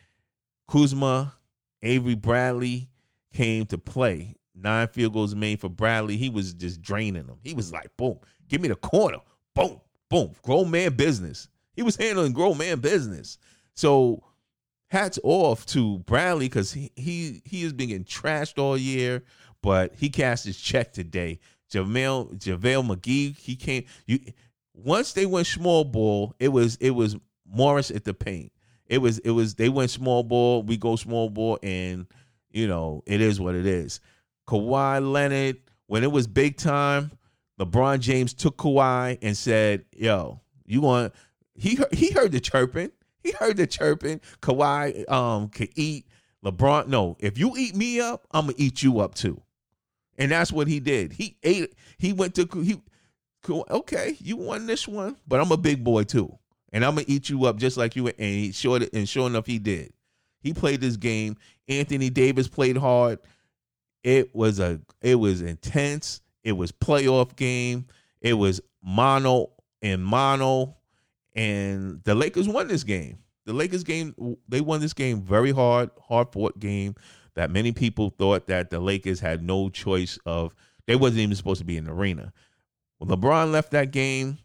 Kuzma 0.69 1.35
Avery 1.83 2.15
Bradley 2.15 2.89
came 3.33 3.67
to 3.67 3.79
play. 3.79 4.37
Nine 4.55 4.87
field 4.89 5.15
goals 5.15 5.35
made 5.35 5.61
for 5.61 5.69
Bradley. 5.69 6.17
He 6.17 6.29
was 6.29 6.53
just 6.53 6.81
draining 6.83 7.27
them. 7.27 7.39
He 7.43 7.55
was 7.55 7.73
like, 7.73 7.97
boom, 7.97 8.19
give 8.49 8.61
me 8.61 8.69
the 8.69 8.77
corner. 8.77 9.19
Boom, 9.55 9.81
boom. 10.09 10.33
Grown 10.43 10.71
man 10.71 10.95
business. 10.95 11.49
He 11.75 11.83
was 11.83 11.97
handling 11.97 12.33
grown 12.33 12.59
man 12.59 12.81
business. 12.81 13.39
So 13.75 14.23
hats 14.89 15.19
off 15.25 15.65
to 15.67 15.99
Bradley 16.01 16.47
because 16.47 16.73
he, 16.73 16.93
he 16.95 17.43
he 17.45 17.63
has 17.63 17.73
been 17.73 17.89
getting 17.89 18.05
trashed 18.05 18.59
all 18.59 18.77
year, 18.77 19.25
but 19.63 19.95
he 19.97 20.11
cast 20.11 20.45
his 20.45 20.59
check 20.59 20.93
today. 20.93 21.41
JaVale 21.73 22.39
JaVale 22.39 22.87
McGee, 22.87 23.37
he 23.37 23.57
came 23.57 23.85
you 24.07 24.21
once 24.75 25.13
they 25.13 25.27
went 25.27 25.47
small 25.47 25.85
ball, 25.85 26.35
it 26.39 26.49
was 26.49 26.77
it 26.77 26.91
was 26.91 27.17
Morris 27.47 27.91
at 27.91 28.05
the 28.05 28.15
paint 28.15 28.53
it 28.93 28.99
was 28.99 29.19
it 29.21 29.31
was 29.31 29.55
they 29.55 29.71
went 29.71 29.91
small 29.91 30.23
ball, 30.23 30.63
we 30.63 30.77
go 30.77 30.97
small 30.97 31.31
ball, 31.31 31.59
and 31.63 32.07
you 32.51 32.69
know 32.69 33.03
it 33.07 33.23
is 33.23 33.41
what 33.41 33.55
it 33.55 33.65
is. 33.65 34.01
Kawhi 34.47 35.11
Leonard, 35.11 35.57
when 35.87 36.05
it 36.05 36.13
was 36.13 36.27
big 36.27 36.59
time, 36.59 37.11
LeBron 37.59 38.01
James 38.01 38.35
took 38.35 38.59
Kawhi 38.59 39.17
and 39.23 39.35
said, 39.35 39.87
"Yo, 39.97 40.43
you 40.67 40.83
want?" 40.83 41.15
He 41.55 41.77
heard, 41.77 41.95
he 41.95 42.11
heard 42.11 42.33
the 42.33 42.41
chirping. 42.41 42.91
He 43.23 43.33
heard 43.33 43.57
the 43.57 43.67
chirping. 43.67 44.21
Kawhi 44.43 45.11
um 45.11 45.49
could 45.49 45.71
eat 45.75 46.07
LeBron. 46.45 46.89
No, 46.89 47.17
if 47.19 47.39
you 47.39 47.55
eat 47.57 47.75
me 47.75 47.99
up, 47.99 48.27
I'm 48.31 48.45
gonna 48.45 48.57
eat 48.59 48.83
you 48.83 49.01
up 49.01 49.15
too. 49.15 49.41
And 50.23 50.33
that's 50.33 50.53
what 50.53 50.69
he 50.69 50.81
did. 50.81 51.13
He 51.13 51.37
ate. 51.43 51.75
He 51.99 52.13
went 52.13 52.35
to 52.37 52.49
he. 52.63 52.81
Okay, 53.51 54.17
you 54.21 54.37
won 54.37 54.67
this 54.67 54.87
one, 54.87 55.17
but 55.27 55.41
I'm 55.41 55.51
a 55.51 55.57
big 55.57 55.83
boy 55.83 56.05
too 56.05 56.39
and 56.73 56.85
I'm 56.85 56.95
gonna 56.95 57.05
eat 57.07 57.29
you 57.29 57.45
up 57.45 57.57
just 57.59 57.77
like 57.77 57.95
you. 57.95 58.09
And 58.09 58.17
he 58.19 58.53
showed 58.53 58.83
it, 58.83 58.93
and 58.93 59.09
sure 59.09 59.27
enough, 59.27 59.47
he 59.47 59.59
did. 59.59 59.93
He 60.41 60.53
played 60.53 60.81
this 60.81 60.97
game. 60.97 61.37
Anthony 61.69 62.11
Davis 62.11 62.49
played 62.49 62.77
hard. 62.77 63.19
It 64.03 64.35
was 64.35 64.59
a 64.59 64.81
it 65.01 65.17
was 65.17 65.43
intense. 65.43 66.21
It 66.43 66.53
was 66.53 66.73
playoff 66.73 67.37
game. 67.37 67.87
It 68.21 68.35
was 68.35 68.61
mono 68.83 69.53
and 69.83 70.05
mono, 70.05 70.77
and 71.37 72.03
the 72.05 72.15
Lakers 72.15 72.49
won 72.49 72.69
this 72.69 72.85
game. 72.85 73.19
The 73.45 73.53
Lakers 73.53 73.85
game 73.85 74.37
they 74.49 74.61
won 74.61 74.81
this 74.81 74.95
game 74.95 75.21
very 75.21 75.53
hard, 75.53 75.91
hard 76.01 76.33
fought 76.33 76.59
game 76.59 76.95
that 77.35 77.51
many 77.51 77.73
people 77.73 78.15
thought 78.19 78.47
that 78.49 78.71
the 78.71 78.81
Lakers 78.81 79.21
had 79.21 79.43
no 79.43 79.69
choice 79.69 80.19
of. 80.27 80.55
They 80.87 80.97
wasn't 80.97 81.21
even 81.21 81.37
supposed 81.37 81.61
to 81.61 81.65
be 81.65 81.77
in 81.77 81.85
the 81.85 81.93
arena. 81.93 82.33
When 82.99 83.11
LeBron 83.11 83.53
left 83.53 83.71
that 83.73 83.91
game, 83.91 84.39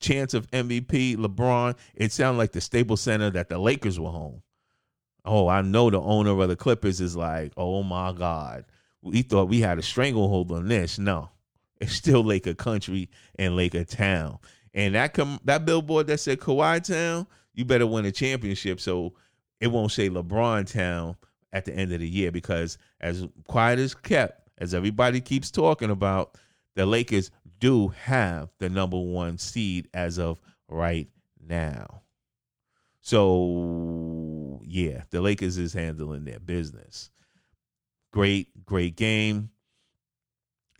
chance 0.00 0.34
of 0.34 0.50
MVP, 0.50 1.16
LeBron, 1.16 1.76
it 1.94 2.12
sounded 2.12 2.38
like 2.38 2.52
the 2.52 2.60
Staples 2.60 3.00
Center 3.00 3.30
that 3.30 3.48
the 3.48 3.58
Lakers 3.58 3.98
were 3.98 4.10
home. 4.10 4.42
Oh, 5.24 5.48
I 5.48 5.62
know 5.62 5.88
the 5.90 6.00
owner 6.00 6.38
of 6.38 6.48
the 6.48 6.56
Clippers 6.56 7.00
is 7.00 7.16
like, 7.16 7.52
oh 7.56 7.82
my 7.82 8.12
God. 8.12 8.64
We 9.02 9.22
thought 9.22 9.48
we 9.48 9.60
had 9.60 9.78
a 9.78 9.82
stranglehold 9.82 10.50
on 10.52 10.68
this. 10.68 10.98
No, 10.98 11.30
it's 11.80 11.92
still 11.92 12.24
Laker 12.24 12.54
country 12.54 13.10
and 13.38 13.56
Laker 13.56 13.84
town. 13.84 14.38
And 14.72 14.94
that 14.94 15.14
com- 15.14 15.40
that 15.44 15.64
billboard 15.64 16.06
that 16.08 16.20
said 16.20 16.40
Kawhi 16.40 16.82
Town, 16.82 17.26
you 17.52 17.64
better 17.64 17.86
win 17.86 18.06
a 18.06 18.12
championship. 18.12 18.80
So 18.80 19.14
it 19.60 19.68
won't 19.68 19.92
say 19.92 20.10
LeBron 20.10 20.70
Town 20.70 21.16
at 21.54 21.64
the 21.64 21.72
end 21.72 21.92
of 21.92 22.00
the 22.00 22.08
year 22.08 22.30
because 22.32 22.76
as 23.00 23.26
quiet 23.48 23.78
as 23.78 23.94
kept, 23.94 24.50
as 24.58 24.74
everybody 24.74 25.20
keeps 25.20 25.50
talking 25.50 25.88
about, 25.88 26.36
the 26.74 26.84
Lakers 26.84 27.30
do 27.60 27.88
have 27.88 28.50
the 28.58 28.68
number 28.68 28.98
one 28.98 29.38
seed 29.38 29.88
as 29.94 30.18
of 30.18 30.40
right 30.68 31.08
now. 31.40 32.02
So 33.00 34.60
yeah, 34.64 35.04
the 35.10 35.20
Lakers 35.20 35.56
is 35.56 35.72
handling 35.72 36.24
their 36.24 36.40
business. 36.40 37.10
Great, 38.12 38.64
great 38.66 38.96
game. 38.96 39.50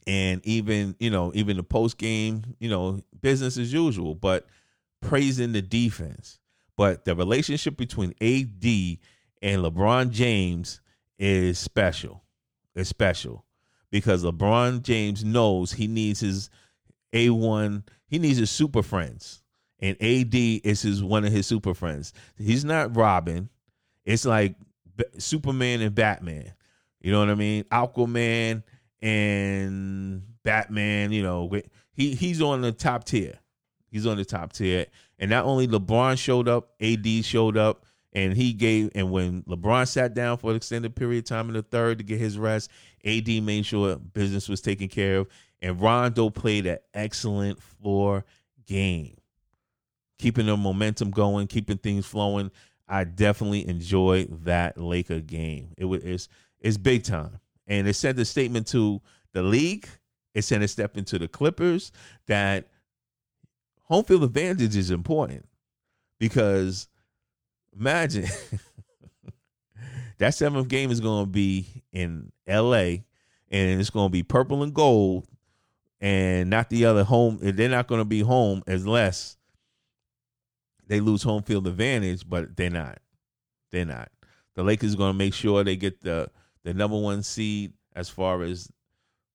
And 0.07 0.45
even, 0.45 0.97
you 0.99 1.11
know, 1.11 1.33
even 1.35 1.57
the 1.57 1.63
post 1.63 1.97
game, 1.97 2.57
you 2.59 2.69
know, 2.69 3.01
business 3.23 3.57
as 3.57 3.73
usual, 3.73 4.15
but 4.15 4.47
praising 5.01 5.53
the 5.53 5.63
defense. 5.63 6.41
But 6.77 7.05
the 7.05 7.15
relationship 7.15 7.77
between 7.77 8.15
AD 8.21 8.99
and 9.45 9.63
LeBron 9.63 10.11
James 10.11 10.81
is 11.19 11.59
special. 11.59 12.25
It's 12.75 12.89
special 12.89 13.45
because 13.91 14.25
LeBron 14.25 14.83
James 14.83 15.23
knows 15.23 15.71
he 15.71 15.87
needs 15.87 16.21
his 16.21 16.49
A1, 17.13 17.87
he 18.07 18.19
needs 18.19 18.39
his 18.39 18.51
super 18.51 18.83
friends. 18.83 19.43
And 19.81 20.01
AD 20.01 20.35
is 20.35 20.81
his 20.81 21.05
one 21.05 21.27
of 21.27 21.33
his 21.33 21.47
super 21.47 21.75
friends. 21.75 22.15
He's 22.39 22.65
not 22.65 22.97
Robin. 22.97 23.51
It's 24.07 24.25
like 24.25 24.57
Superman 25.19 25.83
and 25.83 25.95
Batman. 25.95 26.55
You 27.01 27.13
know 27.13 27.19
what 27.19 27.29
I 27.29 27.35
mean? 27.35 27.65
Aquaman 27.65 28.63
and 29.03 30.23
Batman, 30.43 31.13
you 31.13 31.23
know, 31.23 31.53
he 31.93 32.15
he's 32.15 32.41
on 32.41 32.63
the 32.63 32.73
top 32.73 33.05
tier. 33.05 33.39
He's 33.91 34.07
on 34.07 34.17
the 34.17 34.25
top 34.25 34.55
tier. 34.55 34.87
And 35.19 35.31
not 35.31 35.45
only 35.45 35.69
LeBron 35.69 36.17
showed 36.17 36.49
up, 36.49 36.71
AD 36.81 37.07
showed 37.27 37.59
up, 37.59 37.85
and 38.15 38.37
he 38.37 38.53
gave 38.53 38.91
and 38.95 39.11
when 39.11 39.43
LeBron 39.43 39.89
sat 39.89 40.15
down 40.15 40.39
for 40.39 40.51
an 40.51 40.57
extended 40.57 40.95
period 40.95 41.25
of 41.25 41.29
time 41.29 41.49
in 41.49 41.55
the 41.55 41.63
third 41.63 41.99
to 41.99 42.05
get 42.05 42.21
his 42.21 42.39
rest, 42.39 42.71
AD 43.05 43.29
made 43.43 43.67
sure 43.67 43.97
business 43.97 44.49
was 44.49 44.61
taken 44.61 44.89
care 44.89 45.19
of, 45.19 45.29
and 45.61 45.81
Rondo 45.81 46.31
played 46.31 46.67
an 46.67 46.79
excellent 46.93 47.61
floor 47.61 48.25
game, 48.67 49.17
keeping 50.19 50.47
the 50.47 50.57
momentum 50.57 51.11
going, 51.11 51.47
keeping 51.47 51.79
things 51.79 52.07
flowing. 52.07 52.51
I 52.89 53.05
definitely 53.05 53.67
enjoy 53.67 54.27
that 54.45 54.79
Laker 54.79 55.21
game. 55.21 55.73
It 55.77 55.87
was 55.87 56.05
it's, 56.05 56.29
it's 56.61 56.77
big 56.77 57.03
time, 57.03 57.41
and 57.67 57.89
it 57.89 57.95
sent 57.95 58.19
a 58.19 58.25
statement 58.25 58.67
to 58.69 59.01
the 59.33 59.43
league. 59.43 59.89
It 60.35 60.43
sent 60.43 60.65
a 60.65 60.69
step 60.69 60.97
into 60.97 61.19
the 61.19 61.29
Clippers 61.29 61.93
that 62.27 62.69
home 63.85 64.05
field 64.05 64.25
advantage 64.25 64.77
is 64.77 64.91
important 64.91 65.47
because 66.19 66.89
imagine 67.79 68.27
that 70.19 70.35
seventh 70.35 70.69
game 70.69 70.91
is 70.91 71.01
going 71.01 71.25
to 71.25 71.31
be 71.31 71.83
in 71.93 72.33
L.A. 72.47 73.05
and 73.51 73.81
it's 73.81 73.91
going 73.91 74.09
to 74.09 74.13
be 74.13 74.23
purple 74.23 74.63
and 74.63 74.75
gold, 74.75 75.27
and 76.01 76.51
not 76.51 76.71
the 76.71 76.85
other 76.85 77.05
home. 77.05 77.39
They're 77.41 77.69
not 77.69 77.87
going 77.87 78.01
to 78.01 78.05
be 78.05 78.21
home 78.21 78.63
unless 78.67 79.37
they 80.87 81.01
lose 81.01 81.23
home 81.23 81.43
field 81.43 81.67
advantage, 81.67 82.29
but 82.29 82.57
they're 82.57 82.71
not. 82.71 82.99
They're 83.71 83.85
not. 83.85 84.11
The 84.55 84.63
Lakers 84.63 84.95
are 84.95 84.99
going 84.99 85.13
to 85.13 85.19
make 85.19 85.35
sure 85.35 85.65
they 85.65 85.77
get 85.77 86.01
the 86.01 86.31
the 86.63 86.75
number 86.75 86.99
one 86.99 87.23
seed 87.23 87.73
as 87.95 88.09
far 88.09 88.43
as 88.43 88.71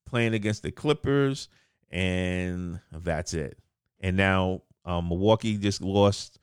playing 0.06 0.34
against 0.34 0.64
the 0.64 0.72
Clippers, 0.72 1.50
and 1.90 2.80
that's 2.92 3.34
it. 3.34 3.58
And 4.00 4.18
now 4.18 4.64
um, 4.86 5.10
Milwaukee 5.10 5.58
just 5.58 5.82
lost 5.82 6.40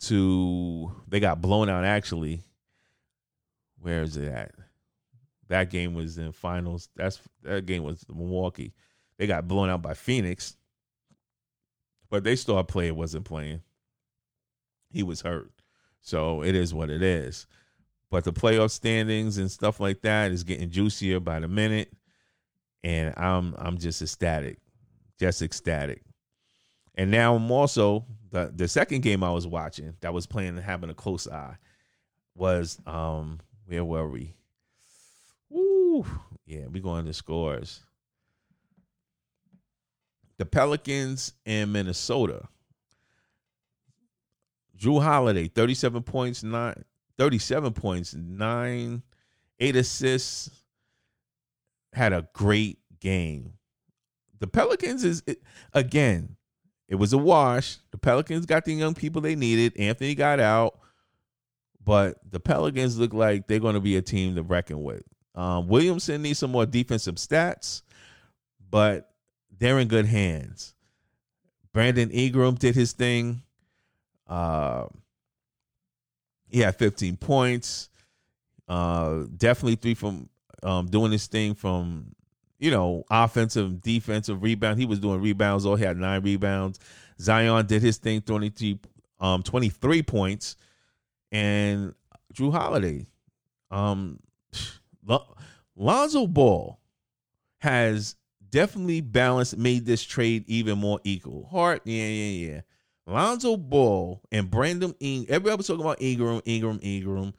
to 0.00 0.92
they 1.08 1.20
got 1.20 1.40
blown 1.40 1.68
out 1.68 1.84
actually. 1.84 2.42
Where 3.80 4.02
is 4.02 4.16
it 4.16 4.32
at? 4.32 4.52
That 5.48 5.70
game 5.70 5.94
was 5.94 6.18
in 6.18 6.32
finals. 6.32 6.88
That's 6.96 7.20
that 7.42 7.66
game 7.66 7.82
was 7.82 8.04
Milwaukee. 8.08 8.72
They 9.18 9.26
got 9.26 9.46
blown 9.46 9.70
out 9.70 9.82
by 9.82 9.94
Phoenix. 9.94 10.56
But 12.10 12.24
they 12.24 12.36
star 12.36 12.64
player 12.64 12.94
wasn't 12.94 13.24
playing. 13.24 13.62
He 14.90 15.02
was 15.02 15.22
hurt. 15.22 15.50
So 16.00 16.42
it 16.42 16.54
is 16.54 16.72
what 16.72 16.90
it 16.90 17.02
is. 17.02 17.46
But 18.10 18.24
the 18.24 18.32
playoff 18.32 18.70
standings 18.70 19.38
and 19.38 19.50
stuff 19.50 19.80
like 19.80 20.02
that 20.02 20.30
is 20.30 20.44
getting 20.44 20.70
juicier 20.70 21.20
by 21.20 21.40
the 21.40 21.48
minute. 21.48 21.92
And 22.82 23.14
I'm 23.16 23.54
I'm 23.58 23.78
just 23.78 24.02
ecstatic. 24.02 24.58
Just 25.18 25.42
ecstatic. 25.42 26.02
And 26.94 27.10
now 27.10 27.34
I'm 27.34 27.50
also 27.50 28.06
the 28.34 28.52
the 28.54 28.66
second 28.66 29.02
game 29.02 29.22
I 29.22 29.30
was 29.30 29.46
watching 29.46 29.94
that 30.00 30.12
was 30.12 30.26
playing 30.26 30.56
and 30.56 30.58
having 30.58 30.90
a 30.90 30.94
close 30.94 31.28
eye 31.28 31.56
was 32.34 32.80
um 32.84 33.38
where 33.66 33.84
were 33.84 34.08
we? 34.08 34.34
Whew. 35.48 36.04
Yeah, 36.44 36.66
we 36.66 36.80
going 36.80 37.06
to 37.06 37.14
scores. 37.14 37.80
The 40.36 40.44
Pelicans 40.44 41.32
and 41.46 41.72
Minnesota. 41.72 42.48
Jrue 44.76 45.00
Holiday, 45.00 45.46
37 45.46 46.02
points, 46.02 46.42
nine, 46.42 46.84
37 47.16 47.72
points, 47.72 48.14
nine, 48.14 49.02
eight 49.60 49.76
assists. 49.76 50.50
Had 51.92 52.12
a 52.12 52.28
great 52.32 52.78
game. 52.98 53.52
The 54.40 54.48
Pelicans 54.48 55.04
is 55.04 55.22
again, 55.72 56.36
it 56.88 56.96
was 56.96 57.12
a 57.12 57.18
wash. 57.18 57.78
The 57.90 57.98
Pelicans 57.98 58.46
got 58.46 58.64
the 58.64 58.74
young 58.74 58.94
people 58.94 59.20
they 59.20 59.34
needed. 59.34 59.76
Anthony 59.78 60.14
got 60.14 60.40
out, 60.40 60.78
but 61.82 62.18
the 62.30 62.40
Pelicans 62.40 62.98
look 62.98 63.14
like 63.14 63.46
they're 63.46 63.58
going 63.60 63.74
to 63.74 63.80
be 63.80 63.96
a 63.96 64.02
team 64.02 64.34
to 64.34 64.42
reckon 64.42 64.82
with. 64.82 65.02
Um, 65.34 65.66
Williamson 65.68 66.22
needs 66.22 66.38
some 66.38 66.52
more 66.52 66.66
defensive 66.66 67.16
stats, 67.16 67.82
but 68.70 69.10
they're 69.58 69.78
in 69.78 69.88
good 69.88 70.06
hands. 70.06 70.74
Brandon 71.72 72.10
Ingram 72.10 72.54
did 72.54 72.74
his 72.74 72.92
thing. 72.92 73.42
Uh, 74.28 74.86
he 76.46 76.60
had 76.60 76.76
15 76.76 77.16
points. 77.16 77.88
Uh, 78.68 79.24
definitely 79.36 79.76
three 79.76 79.94
from 79.94 80.28
um, 80.62 80.86
doing 80.86 81.12
his 81.12 81.26
thing 81.26 81.54
from 81.54 82.14
you 82.58 82.70
know 82.70 83.04
offensive, 83.10 83.80
defensive 83.80 84.42
rebound. 84.42 84.78
He 84.78 84.86
was 84.86 84.98
doing 84.98 85.20
rebounds. 85.20 85.66
Oh, 85.66 85.74
he 85.74 85.84
had 85.84 85.96
nine 85.96 86.22
rebounds. 86.22 86.80
Zion 87.20 87.66
did 87.66 87.82
his 87.82 87.98
thing, 87.98 88.20
23, 88.22 88.80
um, 89.20 89.42
23 89.42 90.02
points, 90.02 90.56
and 91.30 91.94
Jrue 92.32 92.52
Holiday. 92.52 93.06
Um, 93.70 94.20
Lonzo 95.76 96.26
Ball 96.26 96.78
has 97.58 98.16
definitely 98.50 99.00
balanced, 99.00 99.56
made 99.56 99.84
this 99.86 100.02
trade 100.02 100.44
even 100.46 100.78
more 100.78 101.00
equal. 101.04 101.48
Hart, 101.50 101.82
yeah, 101.84 102.06
yeah, 102.06 102.50
yeah. 102.52 102.60
Lonzo 103.06 103.56
Ball 103.56 104.22
and 104.32 104.50
Brandon 104.50 104.94
Ingram. 105.00 105.34
Everybody 105.34 105.56
was 105.56 105.66
talking 105.66 105.82
about 105.82 106.00
Ingram, 106.00 106.40
Ingram, 106.44 106.78
Ingram. 106.82 107.34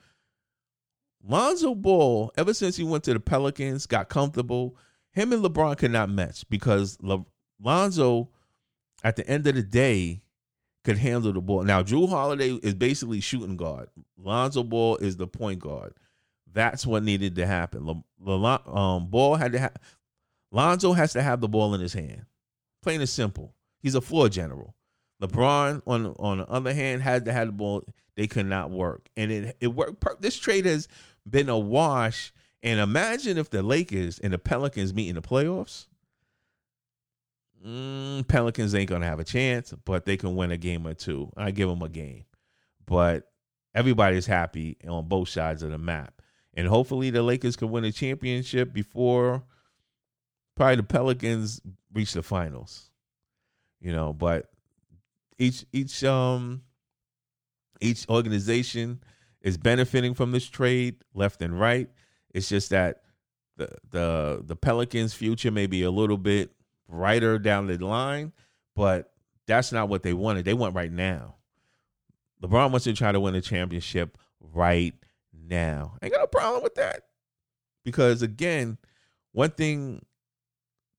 Lonzo 1.28 1.74
Ball, 1.74 2.32
ever 2.38 2.54
since 2.54 2.76
he 2.76 2.84
went 2.84 3.04
to 3.06 3.14
the 3.14 3.20
Pelicans, 3.20 3.88
got 3.88 4.10
comfortable. 4.10 4.78
Him 5.16 5.32
and 5.32 5.44
LeBron 5.44 5.78
could 5.78 5.92
not 5.92 6.10
match 6.10 6.48
because 6.50 6.98
Le- 7.02 7.26
Lonzo, 7.64 8.30
at 9.04 9.16
the 9.16 9.26
end 9.28 9.48
of 9.48 9.56
the 9.56 9.64
day, 9.64 10.22
could 10.84 10.98
handle 10.98 11.32
the 11.34 11.42
ball. 11.42 11.64
Now, 11.64 11.82
Jrue 11.82 12.08
Holiday 12.10 12.52
is 12.52 12.74
basically 12.76 13.22
shooting 13.22 13.56
guard. 13.58 13.90
Lonzo 14.18 14.62
Ball 14.62 14.98
is 14.98 15.18
the 15.18 15.26
point 15.26 15.60
guard. 15.60 15.94
That's 16.52 16.86
what 16.86 17.04
needed 17.04 17.36
to 17.38 17.48
happen. 17.48 17.88
Le- 17.88 18.04
Le- 18.20 18.62
um, 18.68 19.08
Ball 19.08 19.36
had 19.36 19.54
to 19.54 19.60
have. 19.60 19.76
Lonzo 20.52 20.94
has 20.94 21.14
to 21.14 21.22
have 21.22 21.42
the 21.42 21.48
ball 21.48 21.74
in 21.74 21.82
his 21.82 21.94
hand. 21.94 22.26
Plain 22.84 23.00
and 23.00 23.10
simple. 23.10 23.56
He's 23.80 23.96
a 23.96 24.02
floor 24.02 24.30
general. 24.30 24.76
LeBron, 25.22 25.82
on 25.88 26.14
on 26.20 26.38
the 26.40 26.50
other 26.50 26.74
hand, 26.74 27.02
had 27.02 27.26
to 27.26 27.34
have 27.34 27.48
the 27.48 27.54
ball. 27.54 27.84
They 28.16 28.28
could 28.28 28.46
not 28.46 28.70
work, 28.70 29.10
and 29.18 29.32
it 29.32 29.58
it 29.60 29.68
worked. 29.68 30.22
This 30.22 30.38
trade 30.38 30.66
has 30.66 30.88
been 31.30 31.50
a 31.50 31.58
wash. 31.58 32.32
And 32.64 32.80
imagine 32.80 33.38
if 33.38 33.50
the 33.50 33.62
Lakers 33.62 34.20
and 34.20 34.34
the 34.34 34.40
Pelicans 34.40 34.94
meet 34.94 35.10
in 35.10 35.16
the 35.16 35.22
playoffs. 35.22 35.86
Mm, 37.66 38.28
Pelicans 38.28 38.76
ain't 38.76 38.90
gonna 38.90 39.06
have 39.06 39.20
a 39.20 39.24
chance, 39.24 39.74
but 39.86 40.06
they 40.06 40.18
can 40.18 40.36
win 40.36 40.52
a 40.52 40.58
game 40.58 40.86
or 40.86 40.94
two. 40.94 41.32
I 41.36 41.52
give 41.52 41.68
them 41.68 41.82
a 41.82 41.90
game, 41.90 42.26
but 42.86 43.32
everybody's 43.74 44.28
happy 44.28 44.78
on 44.88 45.08
both 45.08 45.30
sides 45.30 45.64
of 45.64 45.72
the 45.72 45.78
map, 45.78 46.22
and 46.54 46.68
hopefully 46.68 47.10
the 47.10 47.24
Lakers 47.24 47.56
can 47.56 47.72
win 47.72 47.84
a 47.86 47.92
championship 47.92 48.72
before 48.72 49.44
probably 50.56 50.76
the 50.78 50.84
Pelicans 50.84 51.62
reach 51.94 52.14
the 52.14 52.22
finals. 52.22 52.92
You 53.80 53.94
know, 53.94 54.14
but 54.14 54.50
each 55.38 55.66
each 55.74 56.04
um 56.04 56.62
each 57.82 58.08
organization 58.10 59.02
is 59.42 59.58
benefiting 59.58 60.14
from 60.14 60.32
this 60.32 60.48
trade 60.48 60.96
left 61.14 61.42
and 61.42 61.60
right. 61.60 61.90
It's 62.36 62.50
just 62.50 62.72
that 62.72 63.02
the 63.56 63.70
the 63.90 64.44
the 64.46 64.56
Pelicans' 64.58 65.14
future 65.14 65.52
may 65.52 65.68
be 65.68 65.84
a 65.84 65.90
little 65.90 66.18
bit 66.18 66.52
brighter 66.90 67.40
down 67.40 67.68
the 67.68 67.78
line, 67.78 68.34
but 68.76 69.14
that's 69.48 69.72
not 69.72 69.88
what 69.88 70.04
they 70.04 70.12
wanted. 70.12 70.44
They 70.44 70.54
want 70.54 70.76
right 70.76 70.92
now. 70.92 71.36
LeBron 72.44 72.72
wants 72.72 72.84
to 72.84 72.94
try 72.94 73.14
to 73.14 73.22
win 73.22 73.36
a 73.36 73.42
championship 73.42 74.18
right 74.42 74.94
now. 75.34 75.98
Ain't 76.02 76.12
got 76.12 76.20
no 76.20 76.28
problem 76.28 76.62
with 76.62 76.76
that. 76.76 77.04
Because 77.86 78.22
again, 78.22 78.78
one 79.32 79.52
thing 79.52 80.06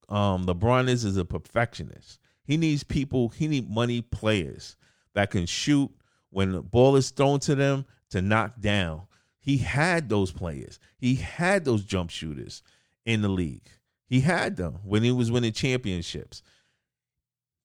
um 0.09 0.47
LeBron 0.47 0.89
is 0.89 1.05
is 1.05 1.19
a 1.19 1.25
perfectionist. 1.27 2.19
He 2.45 2.57
needs 2.57 2.83
people, 2.83 3.29
he 3.29 3.47
need 3.47 3.69
money 3.69 4.01
players 4.01 4.77
that 5.13 5.31
can 5.31 5.45
shoot 5.45 5.91
when 6.31 6.53
the 6.53 6.63
ball 6.63 6.97
is 6.97 7.11
thrown 7.11 7.41
to 7.41 7.55
them 7.55 7.85
to 8.09 8.23
knock 8.23 8.59
down. 8.59 9.03
He 9.47 9.59
had 9.59 10.09
those 10.09 10.33
players. 10.33 10.81
He 10.99 11.15
had 11.15 11.65
those 11.65 11.85
jump 11.85 12.11
shooters 12.11 12.65
in 13.05 13.23
the 13.23 13.29
league. 13.29 13.69
He 14.09 14.21
had 14.21 14.57
them 14.57 14.81
when 14.83 15.05
he 15.05 15.13
was 15.13 15.31
winning 15.31 15.53
championships. 15.53 16.43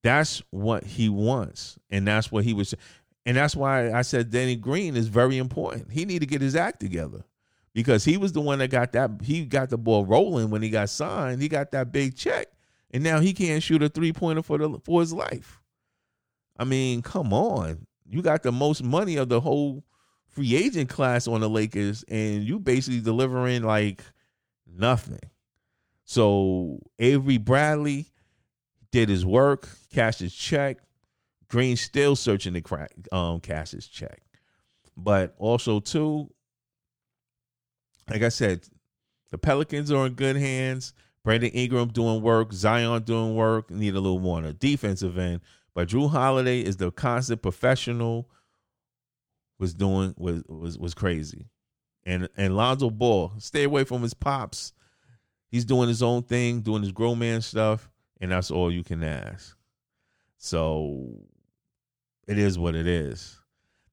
That's 0.03 0.43
what 0.51 0.83
he 0.83 1.09
wants. 1.09 1.79
And 1.89 2.07
that's 2.07 2.31
what 2.31 2.43
he 2.43 2.53
was 2.53 2.75
and 3.25 3.35
that's 3.35 3.55
why 3.55 3.91
I 3.91 4.03
said 4.03 4.29
Danny 4.29 4.55
Green 4.55 4.95
is 4.95 5.07
very 5.07 5.39
important. 5.39 5.91
He 5.91 6.05
need 6.05 6.19
to 6.19 6.27
get 6.27 6.39
his 6.39 6.55
act 6.55 6.79
together 6.79 7.23
because 7.73 8.05
he 8.05 8.15
was 8.15 8.31
the 8.31 8.41
one 8.41 8.59
that 8.59 8.69
got 8.69 8.91
that 8.91 9.09
he 9.23 9.43
got 9.45 9.71
the 9.71 9.77
ball 9.79 10.05
rolling 10.05 10.51
when 10.51 10.61
he 10.61 10.69
got 10.69 10.87
signed. 10.91 11.41
He 11.41 11.47
got 11.47 11.71
that 11.71 11.91
big 11.91 12.15
check, 12.15 12.45
and 12.91 13.03
now 13.03 13.19
he 13.19 13.33
can't 13.33 13.63
shoot 13.63 13.81
a 13.81 13.89
three 13.89 14.13
pointer 14.13 14.43
for 14.43 14.59
the 14.59 14.79
for 14.83 14.99
his 14.99 15.13
life. 15.13 15.63
I 16.57 16.63
mean, 16.63 17.01
come 17.01 17.33
on, 17.33 17.87
you 18.07 18.21
got 18.21 18.43
the 18.43 18.51
most 18.51 18.83
money 18.83 19.15
of 19.15 19.29
the 19.29 19.41
whole 19.41 19.83
free 20.31 20.55
agent 20.55 20.89
class 20.89 21.27
on 21.27 21.41
the 21.41 21.49
Lakers, 21.49 22.03
and 22.07 22.43
you 22.43 22.59
basically 22.59 23.01
delivering 23.01 23.63
like 23.63 24.03
nothing. 24.65 25.19
So 26.05 26.79
Avery 26.99 27.37
Bradley 27.37 28.07
did 28.91 29.09
his 29.09 29.25
work, 29.25 29.69
cashed 29.93 30.19
his 30.19 30.33
check. 30.33 30.77
Green 31.47 31.75
still 31.75 32.15
searching 32.15 32.53
to 32.53 32.61
crack 32.61 32.91
um 33.11 33.39
cash 33.39 33.71
his 33.71 33.87
check. 33.87 34.21
But 34.95 35.35
also 35.37 35.79
too, 35.79 36.29
like 38.09 38.23
I 38.23 38.29
said, 38.29 38.65
the 39.31 39.37
Pelicans 39.37 39.91
are 39.91 40.05
in 40.07 40.13
good 40.13 40.35
hands. 40.37 40.93
Brandon 41.23 41.51
Ingram 41.51 41.89
doing 41.89 42.21
work, 42.21 42.51
Zion 42.51 43.03
doing 43.03 43.35
work. 43.35 43.69
Need 43.69 43.95
a 43.95 43.99
little 43.99 44.19
more 44.19 44.37
on 44.37 44.43
the 44.43 44.53
defensive 44.53 45.17
end. 45.17 45.41
But 45.73 45.89
Jrue 45.89 46.09
Holiday 46.09 46.61
is 46.61 46.77
the 46.77 46.91
constant 46.91 47.41
professional. 47.41 48.29
Was 49.61 49.75
doing 49.75 50.15
was 50.17 50.43
was 50.47 50.77
was 50.79 50.93
crazy, 50.95 51.45
and 52.03 52.27
and 52.35 52.55
Lonzo 52.55 52.89
Ball 52.89 53.31
stay 53.37 53.63
away 53.63 53.83
from 53.83 54.01
his 54.01 54.15
pops. 54.15 54.73
He's 55.49 55.65
doing 55.65 55.87
his 55.87 56.01
own 56.01 56.23
thing, 56.23 56.61
doing 56.61 56.81
his 56.81 56.91
grown 56.91 57.19
man 57.19 57.41
stuff, 57.41 57.87
and 58.19 58.31
that's 58.31 58.49
all 58.49 58.71
you 58.71 58.83
can 58.83 59.03
ask. 59.03 59.55
So 60.37 61.09
it 62.27 62.39
is 62.39 62.57
what 62.57 62.73
it 62.73 62.87
is. 62.87 63.39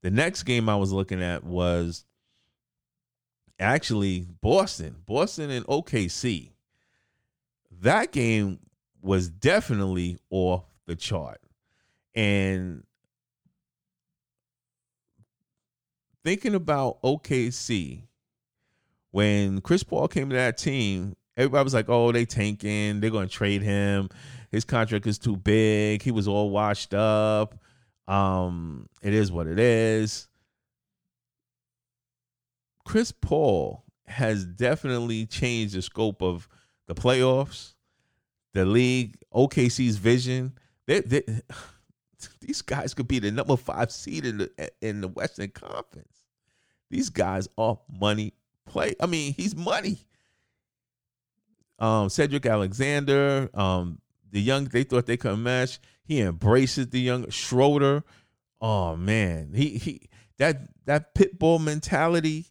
The 0.00 0.10
next 0.10 0.44
game 0.44 0.70
I 0.70 0.76
was 0.76 0.90
looking 0.90 1.22
at 1.22 1.44
was 1.44 2.06
actually 3.58 4.26
Boston, 4.40 4.96
Boston 5.04 5.50
and 5.50 5.66
OKC. 5.66 6.52
That 7.82 8.12
game 8.12 8.60
was 9.02 9.28
definitely 9.28 10.18
off 10.30 10.64
the 10.86 10.96
chart. 10.96 11.40
And 12.14 12.84
thinking 16.28 16.54
about 16.54 17.00
OKC, 17.00 18.02
when 19.12 19.62
Chris 19.62 19.82
Paul 19.82 20.08
came 20.08 20.28
to 20.28 20.36
that 20.36 20.58
team, 20.58 21.16
everybody 21.38 21.64
was 21.64 21.72
like, 21.72 21.88
oh, 21.88 22.12
they 22.12 22.26
tanking, 22.26 23.00
they're 23.00 23.08
going 23.08 23.28
to 23.28 23.34
trade 23.34 23.62
him. 23.62 24.10
His 24.52 24.66
contract 24.66 25.06
is 25.06 25.18
too 25.18 25.38
big. 25.38 26.02
He 26.02 26.10
was 26.10 26.28
all 26.28 26.50
washed 26.50 26.92
up. 26.92 27.58
Um, 28.06 28.90
it 29.00 29.14
is 29.14 29.32
what 29.32 29.46
it 29.46 29.58
is. 29.58 30.28
Chris 32.84 33.10
Paul 33.10 33.84
has 34.06 34.44
definitely 34.44 35.24
changed 35.24 35.76
the 35.76 35.80
scope 35.80 36.22
of 36.22 36.46
the 36.88 36.94
playoffs, 36.94 37.72
the 38.52 38.66
league, 38.66 39.16
OKC's 39.32 39.96
vision. 39.96 40.58
They, 40.86 41.00
they, 41.00 41.22
these 42.42 42.60
guys 42.60 42.92
could 42.92 43.08
be 43.08 43.18
the 43.18 43.30
number 43.30 43.56
five 43.56 43.90
seed 43.90 44.26
in 44.26 44.36
the 44.36 44.70
in 44.82 45.00
the 45.00 45.08
Western 45.08 45.48
Conference. 45.48 46.17
These 46.90 47.10
guys 47.10 47.48
are 47.58 47.78
money 48.00 48.32
play. 48.66 48.94
I 49.00 49.06
mean, 49.06 49.34
he's 49.36 49.54
money. 49.54 49.98
Um, 51.78 52.08
Cedric 52.08 52.44
Alexander, 52.46 53.48
um, 53.54 54.00
the 54.30 54.40
young 54.40 54.64
they 54.64 54.82
thought 54.82 55.06
they 55.06 55.16
could 55.16 55.38
match. 55.38 55.78
He 56.04 56.20
embraces 56.20 56.88
the 56.88 57.00
young 57.00 57.30
Schroeder. 57.30 58.02
Oh 58.60 58.96
man, 58.96 59.52
he 59.54 59.78
he 59.78 60.08
that 60.38 60.68
that 60.86 61.14
pit 61.14 61.38
bull 61.38 61.58
mentality. 61.58 62.46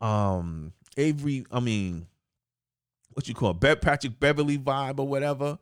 Um, 0.00 0.72
Avery, 0.96 1.46
I 1.50 1.60
mean, 1.60 2.06
what 3.12 3.28
you 3.28 3.34
call 3.34 3.56
it, 3.60 3.80
Patrick 3.80 4.18
Beverley 4.18 4.58
vibe 4.58 4.98
or 4.98 5.06
whatever, 5.06 5.58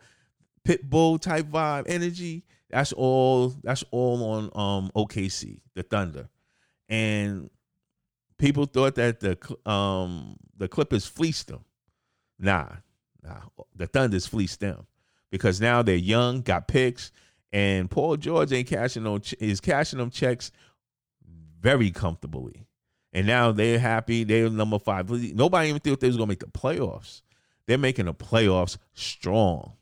Pitbull 0.64 1.20
type 1.20 1.46
vibe, 1.46 1.84
energy. 1.86 2.44
That's 2.70 2.92
all. 2.92 3.54
That's 3.62 3.84
all 3.90 4.24
on 4.24 4.44
um 4.54 4.90
OKC, 4.94 5.60
the 5.74 5.82
Thunder, 5.82 6.28
and 6.88 7.50
people 8.42 8.66
thought 8.66 8.96
that 8.96 9.20
the 9.20 9.70
um 9.70 10.36
the 10.56 10.68
Clippers 10.68 11.06
fleeced 11.06 11.48
them. 11.48 11.64
Nah, 12.38 12.66
nah, 13.22 13.40
the 13.74 13.86
Thunder's 13.86 14.26
fleeced 14.26 14.60
them 14.60 14.86
because 15.30 15.60
now 15.60 15.80
they're 15.82 15.94
young, 15.94 16.42
got 16.42 16.66
picks, 16.66 17.12
and 17.52 17.90
Paul 17.90 18.16
George 18.16 18.52
ain't 18.52 18.68
cashing 18.68 19.04
no 19.04 19.18
ch- 19.18 19.36
is 19.38 19.60
cashing 19.60 20.00
them 20.00 20.10
checks 20.10 20.50
very 21.60 21.90
comfortably. 21.90 22.66
And 23.12 23.26
now 23.26 23.52
they're 23.52 23.78
happy. 23.78 24.24
They're 24.24 24.50
number 24.50 24.78
five. 24.78 25.08
Nobody 25.08 25.68
even 25.68 25.80
thought 25.80 26.00
they 26.00 26.08
was 26.08 26.16
gonna 26.16 26.26
make 26.26 26.40
the 26.40 26.46
playoffs. 26.46 27.22
They're 27.66 27.78
making 27.78 28.06
the 28.06 28.14
playoffs 28.14 28.76
strong. 28.94 29.74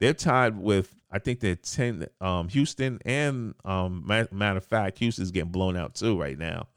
They're 0.00 0.14
tied 0.14 0.56
with 0.56 0.94
I 1.10 1.18
think 1.18 1.40
they're 1.40 1.56
ten. 1.56 2.06
Um, 2.22 2.48
Houston 2.48 2.98
and 3.04 3.54
um, 3.66 4.04
matter 4.06 4.56
of 4.56 4.64
fact, 4.64 5.00
Houston's 5.00 5.30
getting 5.32 5.52
blown 5.52 5.76
out 5.76 5.94
too 5.94 6.18
right 6.18 6.38
now. 6.38 6.68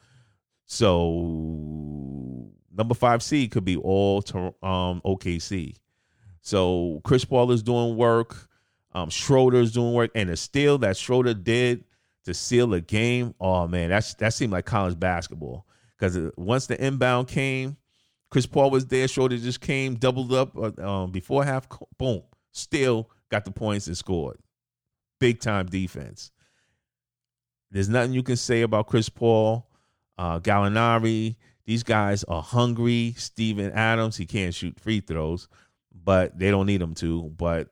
So 0.71 2.47
number 2.71 2.93
five 2.93 3.23
seed 3.23 3.49
could 3.49 3.65
be 3.65 3.75
all 3.75 4.23
um, 4.61 5.01
OKC. 5.03 5.75
So 6.41 7.01
Chris 7.03 7.25
Paul 7.25 7.51
is 7.51 7.63
doing 7.63 7.97
work. 7.97 8.47
Um, 8.93 9.09
Schroeder 9.09 9.57
is 9.61 9.71
doing 9.71 9.93
work, 9.93 10.11
and 10.13 10.29
the 10.29 10.37
steal 10.37 10.77
that 10.79 10.95
Schroeder 10.95 11.33
did 11.33 11.85
to 12.25 12.35
seal 12.35 12.67
the 12.67 12.81
game. 12.81 13.33
Oh 13.39 13.67
man, 13.67 13.89
that's 13.89 14.13
that 14.15 14.35
seemed 14.35 14.51
like 14.51 14.65
college 14.65 14.99
basketball 14.99 15.65
because 15.97 16.17
once 16.37 16.67
the 16.67 16.79
inbound 16.79 17.27
came, 17.27 17.75
Chris 18.29 18.45
Paul 18.45 18.69
was 18.69 18.85
there. 18.85 19.07
Schroeder 19.07 19.37
just 19.37 19.61
came, 19.61 19.95
doubled 19.95 20.31
up 20.33 20.55
uh, 20.55 20.71
um, 20.87 21.11
before 21.11 21.43
half. 21.43 21.67
Boom, 21.97 22.21
still 22.51 23.09
got 23.29 23.43
the 23.43 23.51
points 23.51 23.87
and 23.87 23.97
scored. 23.97 24.37
Big 25.19 25.39
time 25.39 25.65
defense. 25.65 26.31
There's 27.71 27.89
nothing 27.89 28.13
you 28.13 28.23
can 28.23 28.37
say 28.37 28.61
about 28.61 28.85
Chris 28.85 29.09
Paul, 29.09 29.68
uh, 30.19 30.39
Gallinari. 30.41 31.37
These 31.65 31.83
guys 31.83 32.23
are 32.25 32.41
hungry. 32.41 33.15
Steven 33.17 33.71
Adams, 33.71 34.17
he 34.17 34.25
can't 34.25 34.53
shoot 34.53 34.79
free 34.79 34.99
throws, 34.99 35.47
but 35.91 36.37
they 36.37 36.51
don't 36.51 36.65
need 36.65 36.81
him 36.81 36.93
to. 36.95 37.23
But 37.37 37.69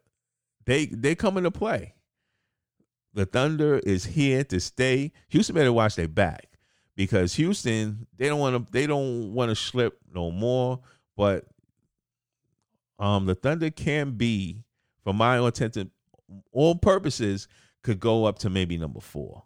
they 0.66 0.86
they 0.86 1.14
come 1.14 1.38
into 1.38 1.52
play. 1.52 1.94
The 3.14 3.26
Thunder 3.26 3.80
is 3.80 4.06
here 4.06 4.44
to 4.46 4.60
stay. 4.60 5.12
Houston 5.30 5.56
better 5.56 5.74
watch 5.74 5.96
their 5.96 6.08
back 6.08 6.48
because 6.96 7.36
Houston 7.36 8.08
they 8.16 8.28
don't 8.28 8.40
want 8.40 8.66
to 8.66 8.72
they 8.72 8.88
don't 8.88 9.34
want 9.34 9.50
to 9.50 9.56
slip 9.56 10.00
no 10.14 10.32
more. 10.32 10.80
But 11.18 11.46
um, 13.00 13.26
the 13.26 13.36
Thunder 13.36 13.72
can 13.72 14.12
be, 14.12 14.64
for 15.04 15.14
my 15.14 15.40
intent, 15.40 15.92
all 16.52 16.76
purposes, 16.76 17.48
could 17.84 18.00
go 18.00 18.26
up 18.26 18.40
to 18.40 18.50
maybe 18.50 18.78
number 18.78 19.00
four. 19.00 19.44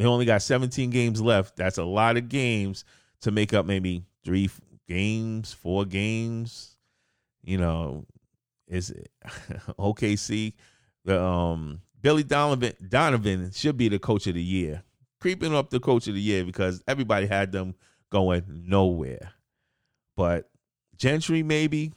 They 0.00 0.06
only 0.06 0.24
got 0.24 0.40
17 0.40 0.88
games 0.88 1.20
left. 1.20 1.56
That's 1.56 1.76
a 1.76 1.84
lot 1.84 2.16
of 2.16 2.30
games 2.30 2.86
to 3.20 3.30
make 3.30 3.52
up 3.52 3.66
maybe 3.66 4.06
three 4.24 4.48
games, 4.88 5.52
four 5.52 5.84
games. 5.84 6.74
You 7.42 7.58
know, 7.58 8.06
is 8.66 8.88
it 8.92 9.10
OKC. 9.78 10.54
The 11.04 11.22
um 11.22 11.82
Billy 12.00 12.22
Donovan 12.22 12.72
Donovan 12.88 13.50
should 13.52 13.76
be 13.76 13.90
the 13.90 13.98
coach 13.98 14.26
of 14.26 14.32
the 14.32 14.42
year. 14.42 14.82
Creeping 15.20 15.54
up 15.54 15.68
the 15.68 15.80
coach 15.80 16.08
of 16.08 16.14
the 16.14 16.20
year 16.22 16.44
because 16.46 16.82
everybody 16.88 17.26
had 17.26 17.52
them 17.52 17.74
going 18.08 18.44
nowhere. 18.48 19.32
But 20.16 20.48
Gentry 20.96 21.42
maybe 21.42 21.92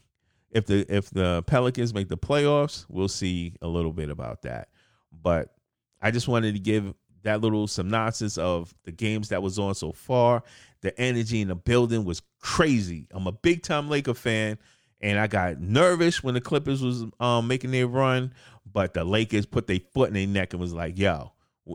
if 0.51 0.65
the 0.65 0.85
if 0.93 1.09
the 1.09 1.41
Pelicans 1.43 1.93
make 1.93 2.09
the 2.09 2.17
playoffs, 2.17 2.85
we'll 2.89 3.07
see 3.07 3.53
a 3.61 3.67
little 3.69 3.93
bit 3.93 4.09
about 4.09 4.41
that. 4.41 4.67
But 5.09 5.55
I 6.01 6.11
just 6.11 6.27
wanted 6.27 6.53
to 6.55 6.59
give 6.59 6.93
that 7.23 7.41
little 7.41 7.67
synopsis 7.67 8.37
of 8.37 8.73
the 8.83 8.91
games 8.91 9.29
that 9.29 9.41
was 9.41 9.57
on 9.57 9.75
so 9.75 9.91
far. 9.91 10.43
The 10.81 10.97
energy 10.99 11.41
in 11.41 11.47
the 11.47 11.55
building 11.55 12.05
was 12.05 12.21
crazy. 12.39 13.07
I'm 13.11 13.27
a 13.27 13.31
big 13.31 13.63
time 13.63 13.89
Laker 13.89 14.13
fan, 14.13 14.57
and 15.01 15.19
I 15.19 15.27
got 15.27 15.59
nervous 15.59 16.23
when 16.23 16.33
the 16.33 16.41
Clippers 16.41 16.81
was 16.81 17.05
um, 17.19 17.47
making 17.47 17.71
their 17.71 17.87
run, 17.87 18.33
but 18.71 18.93
the 18.93 19.03
Lakers 19.03 19.45
put 19.45 19.67
their 19.67 19.79
foot 19.93 20.09
in 20.09 20.13
their 20.13 20.27
neck 20.27 20.53
and 20.53 20.59
was 20.59 20.73
like, 20.73 20.97
"Yo, 20.99 21.31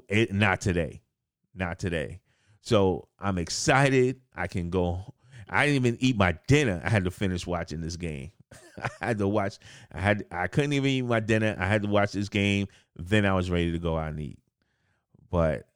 it, 0.08 0.32
not 0.32 0.60
today, 0.60 1.00
not 1.54 1.78
today." 1.78 2.20
So 2.60 3.08
I'm 3.18 3.38
excited. 3.38 4.20
I 4.36 4.46
can 4.46 4.68
go. 4.68 5.14
I 5.48 5.64
didn't 5.64 5.86
even 5.86 5.98
eat 6.00 6.18
my 6.18 6.36
dinner. 6.46 6.82
I 6.84 6.90
had 6.90 7.04
to 7.04 7.10
finish 7.10 7.46
watching 7.46 7.80
this 7.80 7.96
game. 7.96 8.30
I 9.00 9.06
had 9.06 9.18
to 9.18 9.28
watch. 9.28 9.58
I 9.90 10.00
had. 10.00 10.26
I 10.30 10.48
couldn't 10.48 10.74
even 10.74 10.90
eat 10.90 11.04
my 11.06 11.20
dinner. 11.20 11.56
I 11.58 11.66
had 11.66 11.82
to 11.82 11.88
watch 11.88 12.12
this 12.12 12.28
game. 12.28 12.68
Then 12.96 13.24
I 13.24 13.32
was 13.32 13.50
ready 13.50 13.72
to 13.72 13.78
go 13.78 13.96
out 13.96 14.10
and 14.10 14.20
eat. 14.20 14.38
But 15.30 15.68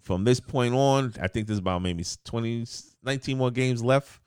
from 0.00 0.24
this 0.24 0.40
point 0.40 0.74
on, 0.74 1.14
I 1.20 1.28
think 1.28 1.46
there's 1.46 1.58
about 1.58 1.82
maybe 1.82 2.04
20, 2.24 2.66
19 3.02 3.38
more 3.38 3.50
games 3.50 3.82
left. 3.82 4.20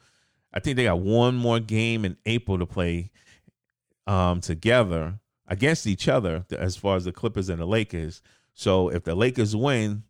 I 0.53 0.59
think 0.59 0.75
they 0.75 0.85
got 0.85 0.99
one 0.99 1.35
more 1.35 1.59
game 1.59 2.03
in 2.03 2.17
April 2.25 2.57
to 2.57 2.65
play 2.65 3.11
um, 4.07 4.41
together 4.41 5.19
against 5.47 5.85
each 5.85 6.07
other 6.07 6.45
as 6.51 6.75
far 6.75 6.95
as 6.95 7.05
the 7.05 7.11
Clippers 7.11 7.49
and 7.49 7.59
the 7.59 7.65
Lakers. 7.65 8.21
So 8.53 8.89
if 8.89 9.03
the 9.03 9.13
Lakers 9.13 9.55
win, 9.55 10.03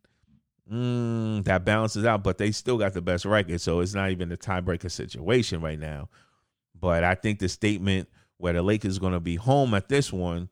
mm, 0.72 1.44
that 1.44 1.66
balances 1.66 2.06
out, 2.06 2.24
but 2.24 2.38
they 2.38 2.52
still 2.52 2.78
got 2.78 2.94
the 2.94 3.02
best 3.02 3.26
record. 3.26 3.60
So 3.60 3.82
it's 3.82 3.94
not 3.94 4.12
even 4.12 4.32
a 4.32 4.38
tiebreaker 4.38 4.90
situation 4.90 5.62
right 5.62 5.80
now. 5.80 6.10
But 6.80 7.04
I 7.04 7.16
think 7.16 7.40
the 7.40 7.50
statement 7.50 8.08
where 8.38 8.54
the 8.54 8.62
Lakers 8.62 8.98
are 8.98 9.02
going 9.02 9.14
to 9.14 9.20
be 9.20 9.36
home 9.36 9.74
at 9.74 9.90
this 9.90 10.14
one, 10.14 10.50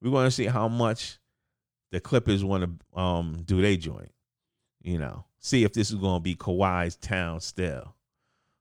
we're 0.00 0.12
going 0.12 0.26
to 0.26 0.30
see 0.30 0.46
how 0.46 0.68
much 0.68 1.19
the 1.90 2.00
Clippers 2.00 2.44
want 2.44 2.64
to 2.94 3.00
um, 3.00 3.42
do 3.44 3.60
they 3.60 3.76
joint. 3.76 4.12
You 4.82 4.98
know, 4.98 5.24
see 5.38 5.64
if 5.64 5.72
this 5.72 5.90
is 5.90 5.96
going 5.96 6.20
to 6.20 6.22
be 6.22 6.34
Kawhi's 6.34 6.96
town 6.96 7.40
still. 7.40 7.94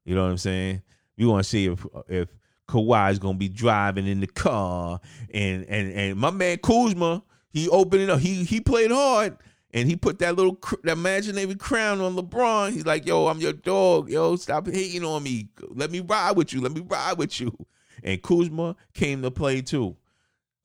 You 0.06 0.16
know 0.16 0.24
what 0.24 0.32
I'm 0.32 0.38
saying? 0.38 0.82
We 1.18 1.26
want 1.26 1.44
to 1.44 1.50
see 1.50 1.68
if 1.68 1.86
if 2.08 2.30
Kawhi's 2.68 3.20
going 3.20 3.36
to 3.36 3.40
be 3.40 3.50
driving 3.50 4.08
in 4.08 4.20
the 4.20 4.28
car 4.28 5.00
and 5.34 5.66
and 5.66 5.92
and 5.94 6.20
my 6.20 6.32
man 6.32 6.58
Kuzma, 6.58 7.24
he 7.52 7.70
opened 7.70 8.04
it 8.04 8.10
up. 8.10 8.20
He 8.20 8.44
he 8.44 8.60
played 8.60 8.92
hard 8.92 9.38
and 9.74 9.88
he 9.88 9.96
put 9.96 10.20
that 10.20 10.36
little 10.36 10.58
that 10.84 10.94
imaginary 10.94 11.56
crown 11.56 12.02
on 12.02 12.16
LeBron. 12.16 12.72
He's 12.72 12.86
like, 12.86 13.06
"Yo, 13.06 13.28
I'm 13.28 13.40
your 13.40 13.54
dog. 13.54 14.10
Yo, 14.10 14.36
stop 14.36 14.68
hating 14.68 15.06
on 15.06 15.24
me. 15.24 15.50
Let 15.70 15.92
me 15.92 16.00
ride 16.00 16.36
with 16.36 16.54
you. 16.54 16.62
Let 16.62 16.72
me 16.72 16.82
ride 16.82 17.18
with 17.18 17.40
you." 17.40 17.56
And 18.04 18.22
Kuzma 18.22 18.76
came 18.94 19.22
to 19.22 19.32
play 19.32 19.62
too. 19.62 19.96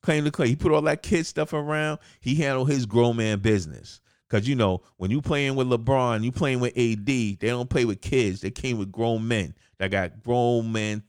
Came 0.05 0.23
to 0.25 0.31
play. 0.31 0.49
He 0.49 0.55
put 0.55 0.71
all 0.71 0.83
that 0.83 1.01
kid 1.01 1.25
stuff 1.25 1.53
around. 1.53 1.99
He 2.19 2.35
handled 2.35 2.69
his 2.69 2.85
grown 2.85 3.17
man 3.17 3.39
business. 3.39 4.01
Cause 4.29 4.47
you 4.47 4.55
know 4.55 4.81
when 4.97 5.11
you 5.11 5.21
playing 5.21 5.55
with 5.55 5.67
LeBron, 5.67 6.23
you 6.23 6.31
playing 6.31 6.59
with 6.59 6.77
AD. 6.77 7.05
They 7.05 7.35
don't 7.39 7.69
play 7.69 7.85
with 7.85 8.01
kids. 8.01 8.41
They 8.41 8.51
came 8.51 8.77
with 8.77 8.91
grown 8.91 9.27
men 9.27 9.55
that 9.77 9.91
got 9.91 10.23
grown 10.23 10.71
men 10.71 11.03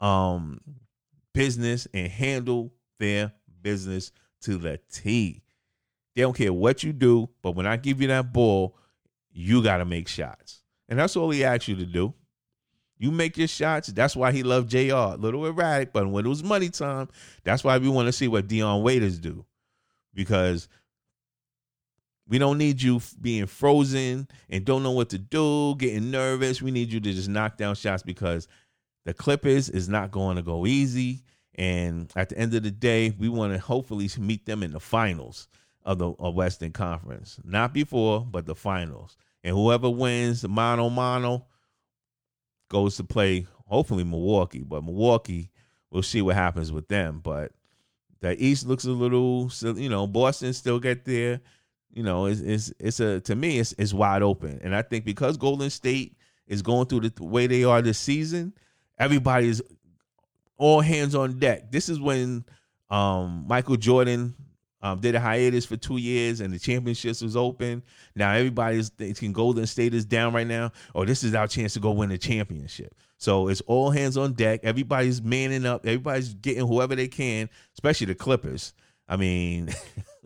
um 0.00 0.60
business 1.32 1.86
and 1.92 2.08
handle 2.08 2.72
their 2.98 3.32
business 3.62 4.12
to 4.42 4.56
the 4.56 4.78
T. 4.90 5.42
They 6.14 6.22
don't 6.22 6.36
care 6.36 6.52
what 6.52 6.82
you 6.82 6.92
do, 6.92 7.28
but 7.42 7.52
when 7.52 7.66
I 7.66 7.76
give 7.76 8.00
you 8.00 8.08
that 8.08 8.32
ball, 8.32 8.76
you 9.30 9.62
got 9.62 9.78
to 9.78 9.84
make 9.84 10.08
shots. 10.08 10.62
And 10.88 10.98
that's 10.98 11.16
all 11.16 11.30
he 11.30 11.44
asks 11.44 11.68
you 11.68 11.76
to 11.76 11.84
do. 11.84 12.14
You 12.98 13.10
make 13.10 13.36
your 13.36 13.48
shots. 13.48 13.88
That's 13.88 14.16
why 14.16 14.32
he 14.32 14.42
loved 14.42 14.70
JR. 14.70 14.94
A 14.94 15.16
little 15.16 15.44
erratic, 15.46 15.92
but 15.92 16.08
when 16.08 16.24
it 16.24 16.28
was 16.28 16.42
money 16.42 16.70
time, 16.70 17.08
that's 17.44 17.62
why 17.62 17.78
we 17.78 17.88
want 17.88 18.06
to 18.06 18.12
see 18.12 18.28
what 18.28 18.48
Dion 18.48 18.82
Waiters 18.82 19.18
do. 19.18 19.44
Because 20.14 20.68
we 22.28 22.38
don't 22.38 22.58
need 22.58 22.82
you 22.82 23.00
being 23.20 23.46
frozen 23.46 24.26
and 24.48 24.64
don't 24.64 24.82
know 24.82 24.90
what 24.92 25.10
to 25.10 25.18
do, 25.18 25.76
getting 25.76 26.10
nervous. 26.10 26.62
We 26.62 26.70
need 26.70 26.92
you 26.92 27.00
to 27.00 27.12
just 27.12 27.28
knock 27.28 27.56
down 27.56 27.74
shots 27.74 28.02
because 28.02 28.48
the 29.04 29.14
Clippers 29.14 29.68
is 29.68 29.88
not 29.88 30.10
going 30.10 30.36
to 30.36 30.42
go 30.42 30.66
easy. 30.66 31.22
And 31.54 32.10
at 32.16 32.30
the 32.30 32.38
end 32.38 32.54
of 32.54 32.62
the 32.62 32.70
day, 32.70 33.14
we 33.18 33.28
want 33.28 33.52
to 33.52 33.58
hopefully 33.58 34.10
meet 34.18 34.46
them 34.46 34.62
in 34.62 34.72
the 34.72 34.80
finals 34.80 35.48
of 35.84 35.98
the 35.98 36.10
of 36.18 36.34
Western 36.34 36.72
Conference. 36.72 37.38
Not 37.44 37.72
before, 37.72 38.26
but 38.28 38.46
the 38.46 38.54
finals. 38.54 39.16
And 39.44 39.54
whoever 39.54 39.88
wins 39.88 40.42
the 40.42 40.48
mano 40.48 40.90
mano 40.90 41.46
goes 42.68 42.96
to 42.96 43.04
play 43.04 43.46
hopefully 43.66 44.04
Milwaukee. 44.04 44.62
But 44.62 44.84
Milwaukee, 44.84 45.50
we'll 45.90 46.02
see 46.02 46.22
what 46.22 46.36
happens 46.36 46.72
with 46.72 46.88
them. 46.88 47.20
But 47.22 47.52
the 48.20 48.42
East 48.42 48.66
looks 48.66 48.84
a 48.84 48.90
little, 48.90 49.50
you 49.62 49.88
know, 49.88 50.06
Boston 50.06 50.52
still 50.52 50.78
get 50.78 51.04
there. 51.04 51.40
You 51.92 52.02
know, 52.02 52.26
it's 52.26 52.40
it's, 52.40 52.72
it's 52.78 53.00
a 53.00 53.20
to 53.20 53.34
me 53.34 53.58
it's 53.58 53.74
it's 53.78 53.94
wide 53.94 54.22
open. 54.22 54.60
And 54.62 54.74
I 54.74 54.82
think 54.82 55.04
because 55.04 55.36
Golden 55.36 55.70
State 55.70 56.16
is 56.46 56.62
going 56.62 56.86
through 56.86 57.00
the 57.00 57.24
way 57.24 57.46
they 57.46 57.64
are 57.64 57.82
this 57.82 57.98
season, 57.98 58.52
everybody's 58.98 59.62
all 60.58 60.80
hands 60.80 61.14
on 61.14 61.38
deck. 61.38 61.70
This 61.70 61.88
is 61.88 62.00
when 62.00 62.44
um, 62.90 63.44
Michael 63.46 63.76
Jordan 63.76 64.34
um, 64.82 65.00
did 65.00 65.14
a 65.14 65.20
hiatus 65.20 65.64
for 65.64 65.76
two 65.76 65.96
years 65.96 66.40
and 66.40 66.52
the 66.52 66.58
championships 66.58 67.22
was 67.22 67.36
open. 67.36 67.82
Now 68.14 68.32
everybody's 68.32 68.90
thinking 68.90 69.32
Golden 69.32 69.66
State 69.66 69.94
is 69.94 70.04
down 70.04 70.34
right 70.34 70.46
now. 70.46 70.72
Oh, 70.94 71.04
this 71.04 71.24
is 71.24 71.34
our 71.34 71.48
chance 71.48 71.74
to 71.74 71.80
go 71.80 71.92
win 71.92 72.10
the 72.10 72.18
championship. 72.18 72.94
So 73.18 73.48
it's 73.48 73.62
all 73.62 73.90
hands 73.90 74.16
on 74.16 74.34
deck. 74.34 74.60
Everybody's 74.62 75.22
manning 75.22 75.64
up. 75.64 75.86
Everybody's 75.86 76.34
getting 76.34 76.66
whoever 76.66 76.94
they 76.94 77.08
can, 77.08 77.48
especially 77.74 78.06
the 78.06 78.14
Clippers. 78.14 78.74
I 79.08 79.16
mean, 79.16 79.70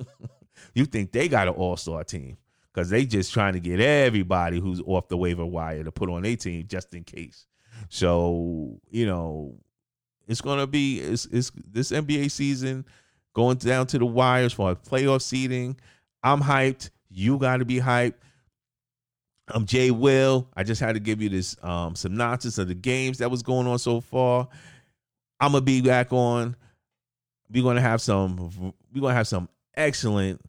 you 0.74 0.86
think 0.86 1.12
they 1.12 1.28
got 1.28 1.48
an 1.48 1.54
all 1.54 1.76
star 1.76 2.02
team 2.02 2.36
because 2.72 2.90
they 2.90 3.04
just 3.04 3.32
trying 3.32 3.52
to 3.52 3.60
get 3.60 3.80
everybody 3.80 4.58
who's 4.58 4.80
off 4.80 5.08
the 5.08 5.16
waiver 5.16 5.46
wire 5.46 5.84
to 5.84 5.92
put 5.92 6.10
on 6.10 6.24
a 6.24 6.36
team 6.36 6.66
just 6.66 6.92
in 6.94 7.04
case. 7.04 7.46
So 7.88 8.80
you 8.90 9.06
know, 9.06 9.54
it's 10.26 10.40
gonna 10.40 10.66
be 10.66 11.00
it's, 11.00 11.26
it's 11.26 11.52
this 11.70 11.92
NBA 11.92 12.30
season 12.30 12.84
going 13.34 13.56
down 13.58 13.86
to 13.88 13.98
the 13.98 14.06
wires 14.06 14.52
for 14.52 14.74
playoff 14.74 15.22
seeding. 15.22 15.76
I'm 16.22 16.40
hyped. 16.40 16.90
You 17.08 17.38
got 17.38 17.58
to 17.58 17.64
be 17.64 17.80
hyped. 17.80 18.14
I'm 19.48 19.66
Jay 19.66 19.90
Will. 19.90 20.48
I 20.54 20.62
just 20.62 20.80
had 20.80 20.94
to 20.94 21.00
give 21.00 21.20
you 21.20 21.28
this 21.28 21.56
um, 21.62 21.94
synopsis 21.94 22.58
of 22.58 22.68
the 22.68 22.74
games 22.74 23.18
that 23.18 23.30
was 23.30 23.42
going 23.42 23.66
on 23.66 23.78
so 23.78 24.00
far. 24.00 24.48
I'm 25.40 25.52
gonna 25.52 25.62
be 25.62 25.80
back 25.80 26.12
on. 26.12 26.54
We're 27.50 27.62
gonna 27.62 27.80
have 27.80 28.00
some. 28.00 28.72
We're 28.94 29.00
gonna 29.00 29.14
have 29.14 29.28
some 29.28 29.48
excellent 29.74 30.40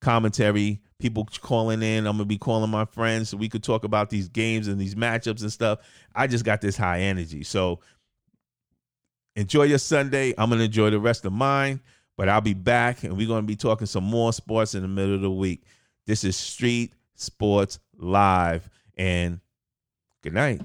commentary. 0.00 0.80
People 0.98 1.26
calling 1.40 1.82
in. 1.82 2.06
I'm 2.06 2.14
gonna 2.14 2.26
be 2.26 2.36
calling 2.36 2.70
my 2.70 2.84
friends 2.84 3.30
so 3.30 3.36
we 3.36 3.48
could 3.48 3.62
talk 3.62 3.84
about 3.84 4.10
these 4.10 4.28
games 4.28 4.68
and 4.68 4.78
these 4.78 4.94
matchups 4.94 5.40
and 5.40 5.52
stuff. 5.52 5.78
I 6.14 6.26
just 6.26 6.44
got 6.44 6.60
this 6.60 6.76
high 6.76 7.00
energy. 7.00 7.42
So 7.44 7.80
enjoy 9.36 9.64
your 9.64 9.78
Sunday. 9.78 10.34
I'm 10.36 10.50
gonna 10.50 10.64
enjoy 10.64 10.90
the 10.90 11.00
rest 11.00 11.24
of 11.24 11.32
mine. 11.32 11.80
But 12.20 12.28
I'll 12.28 12.42
be 12.42 12.52
back 12.52 13.02
and 13.02 13.16
we're 13.16 13.26
gonna 13.26 13.46
be 13.46 13.56
talking 13.56 13.86
some 13.86 14.04
more 14.04 14.30
sports 14.34 14.74
in 14.74 14.82
the 14.82 14.88
middle 14.88 15.14
of 15.14 15.22
the 15.22 15.30
week. 15.30 15.62
This 16.04 16.22
is 16.22 16.36
Street 16.36 16.92
Sports 17.14 17.78
Live. 17.96 18.68
And 18.94 19.40
good 20.22 20.34
night. 20.34 20.60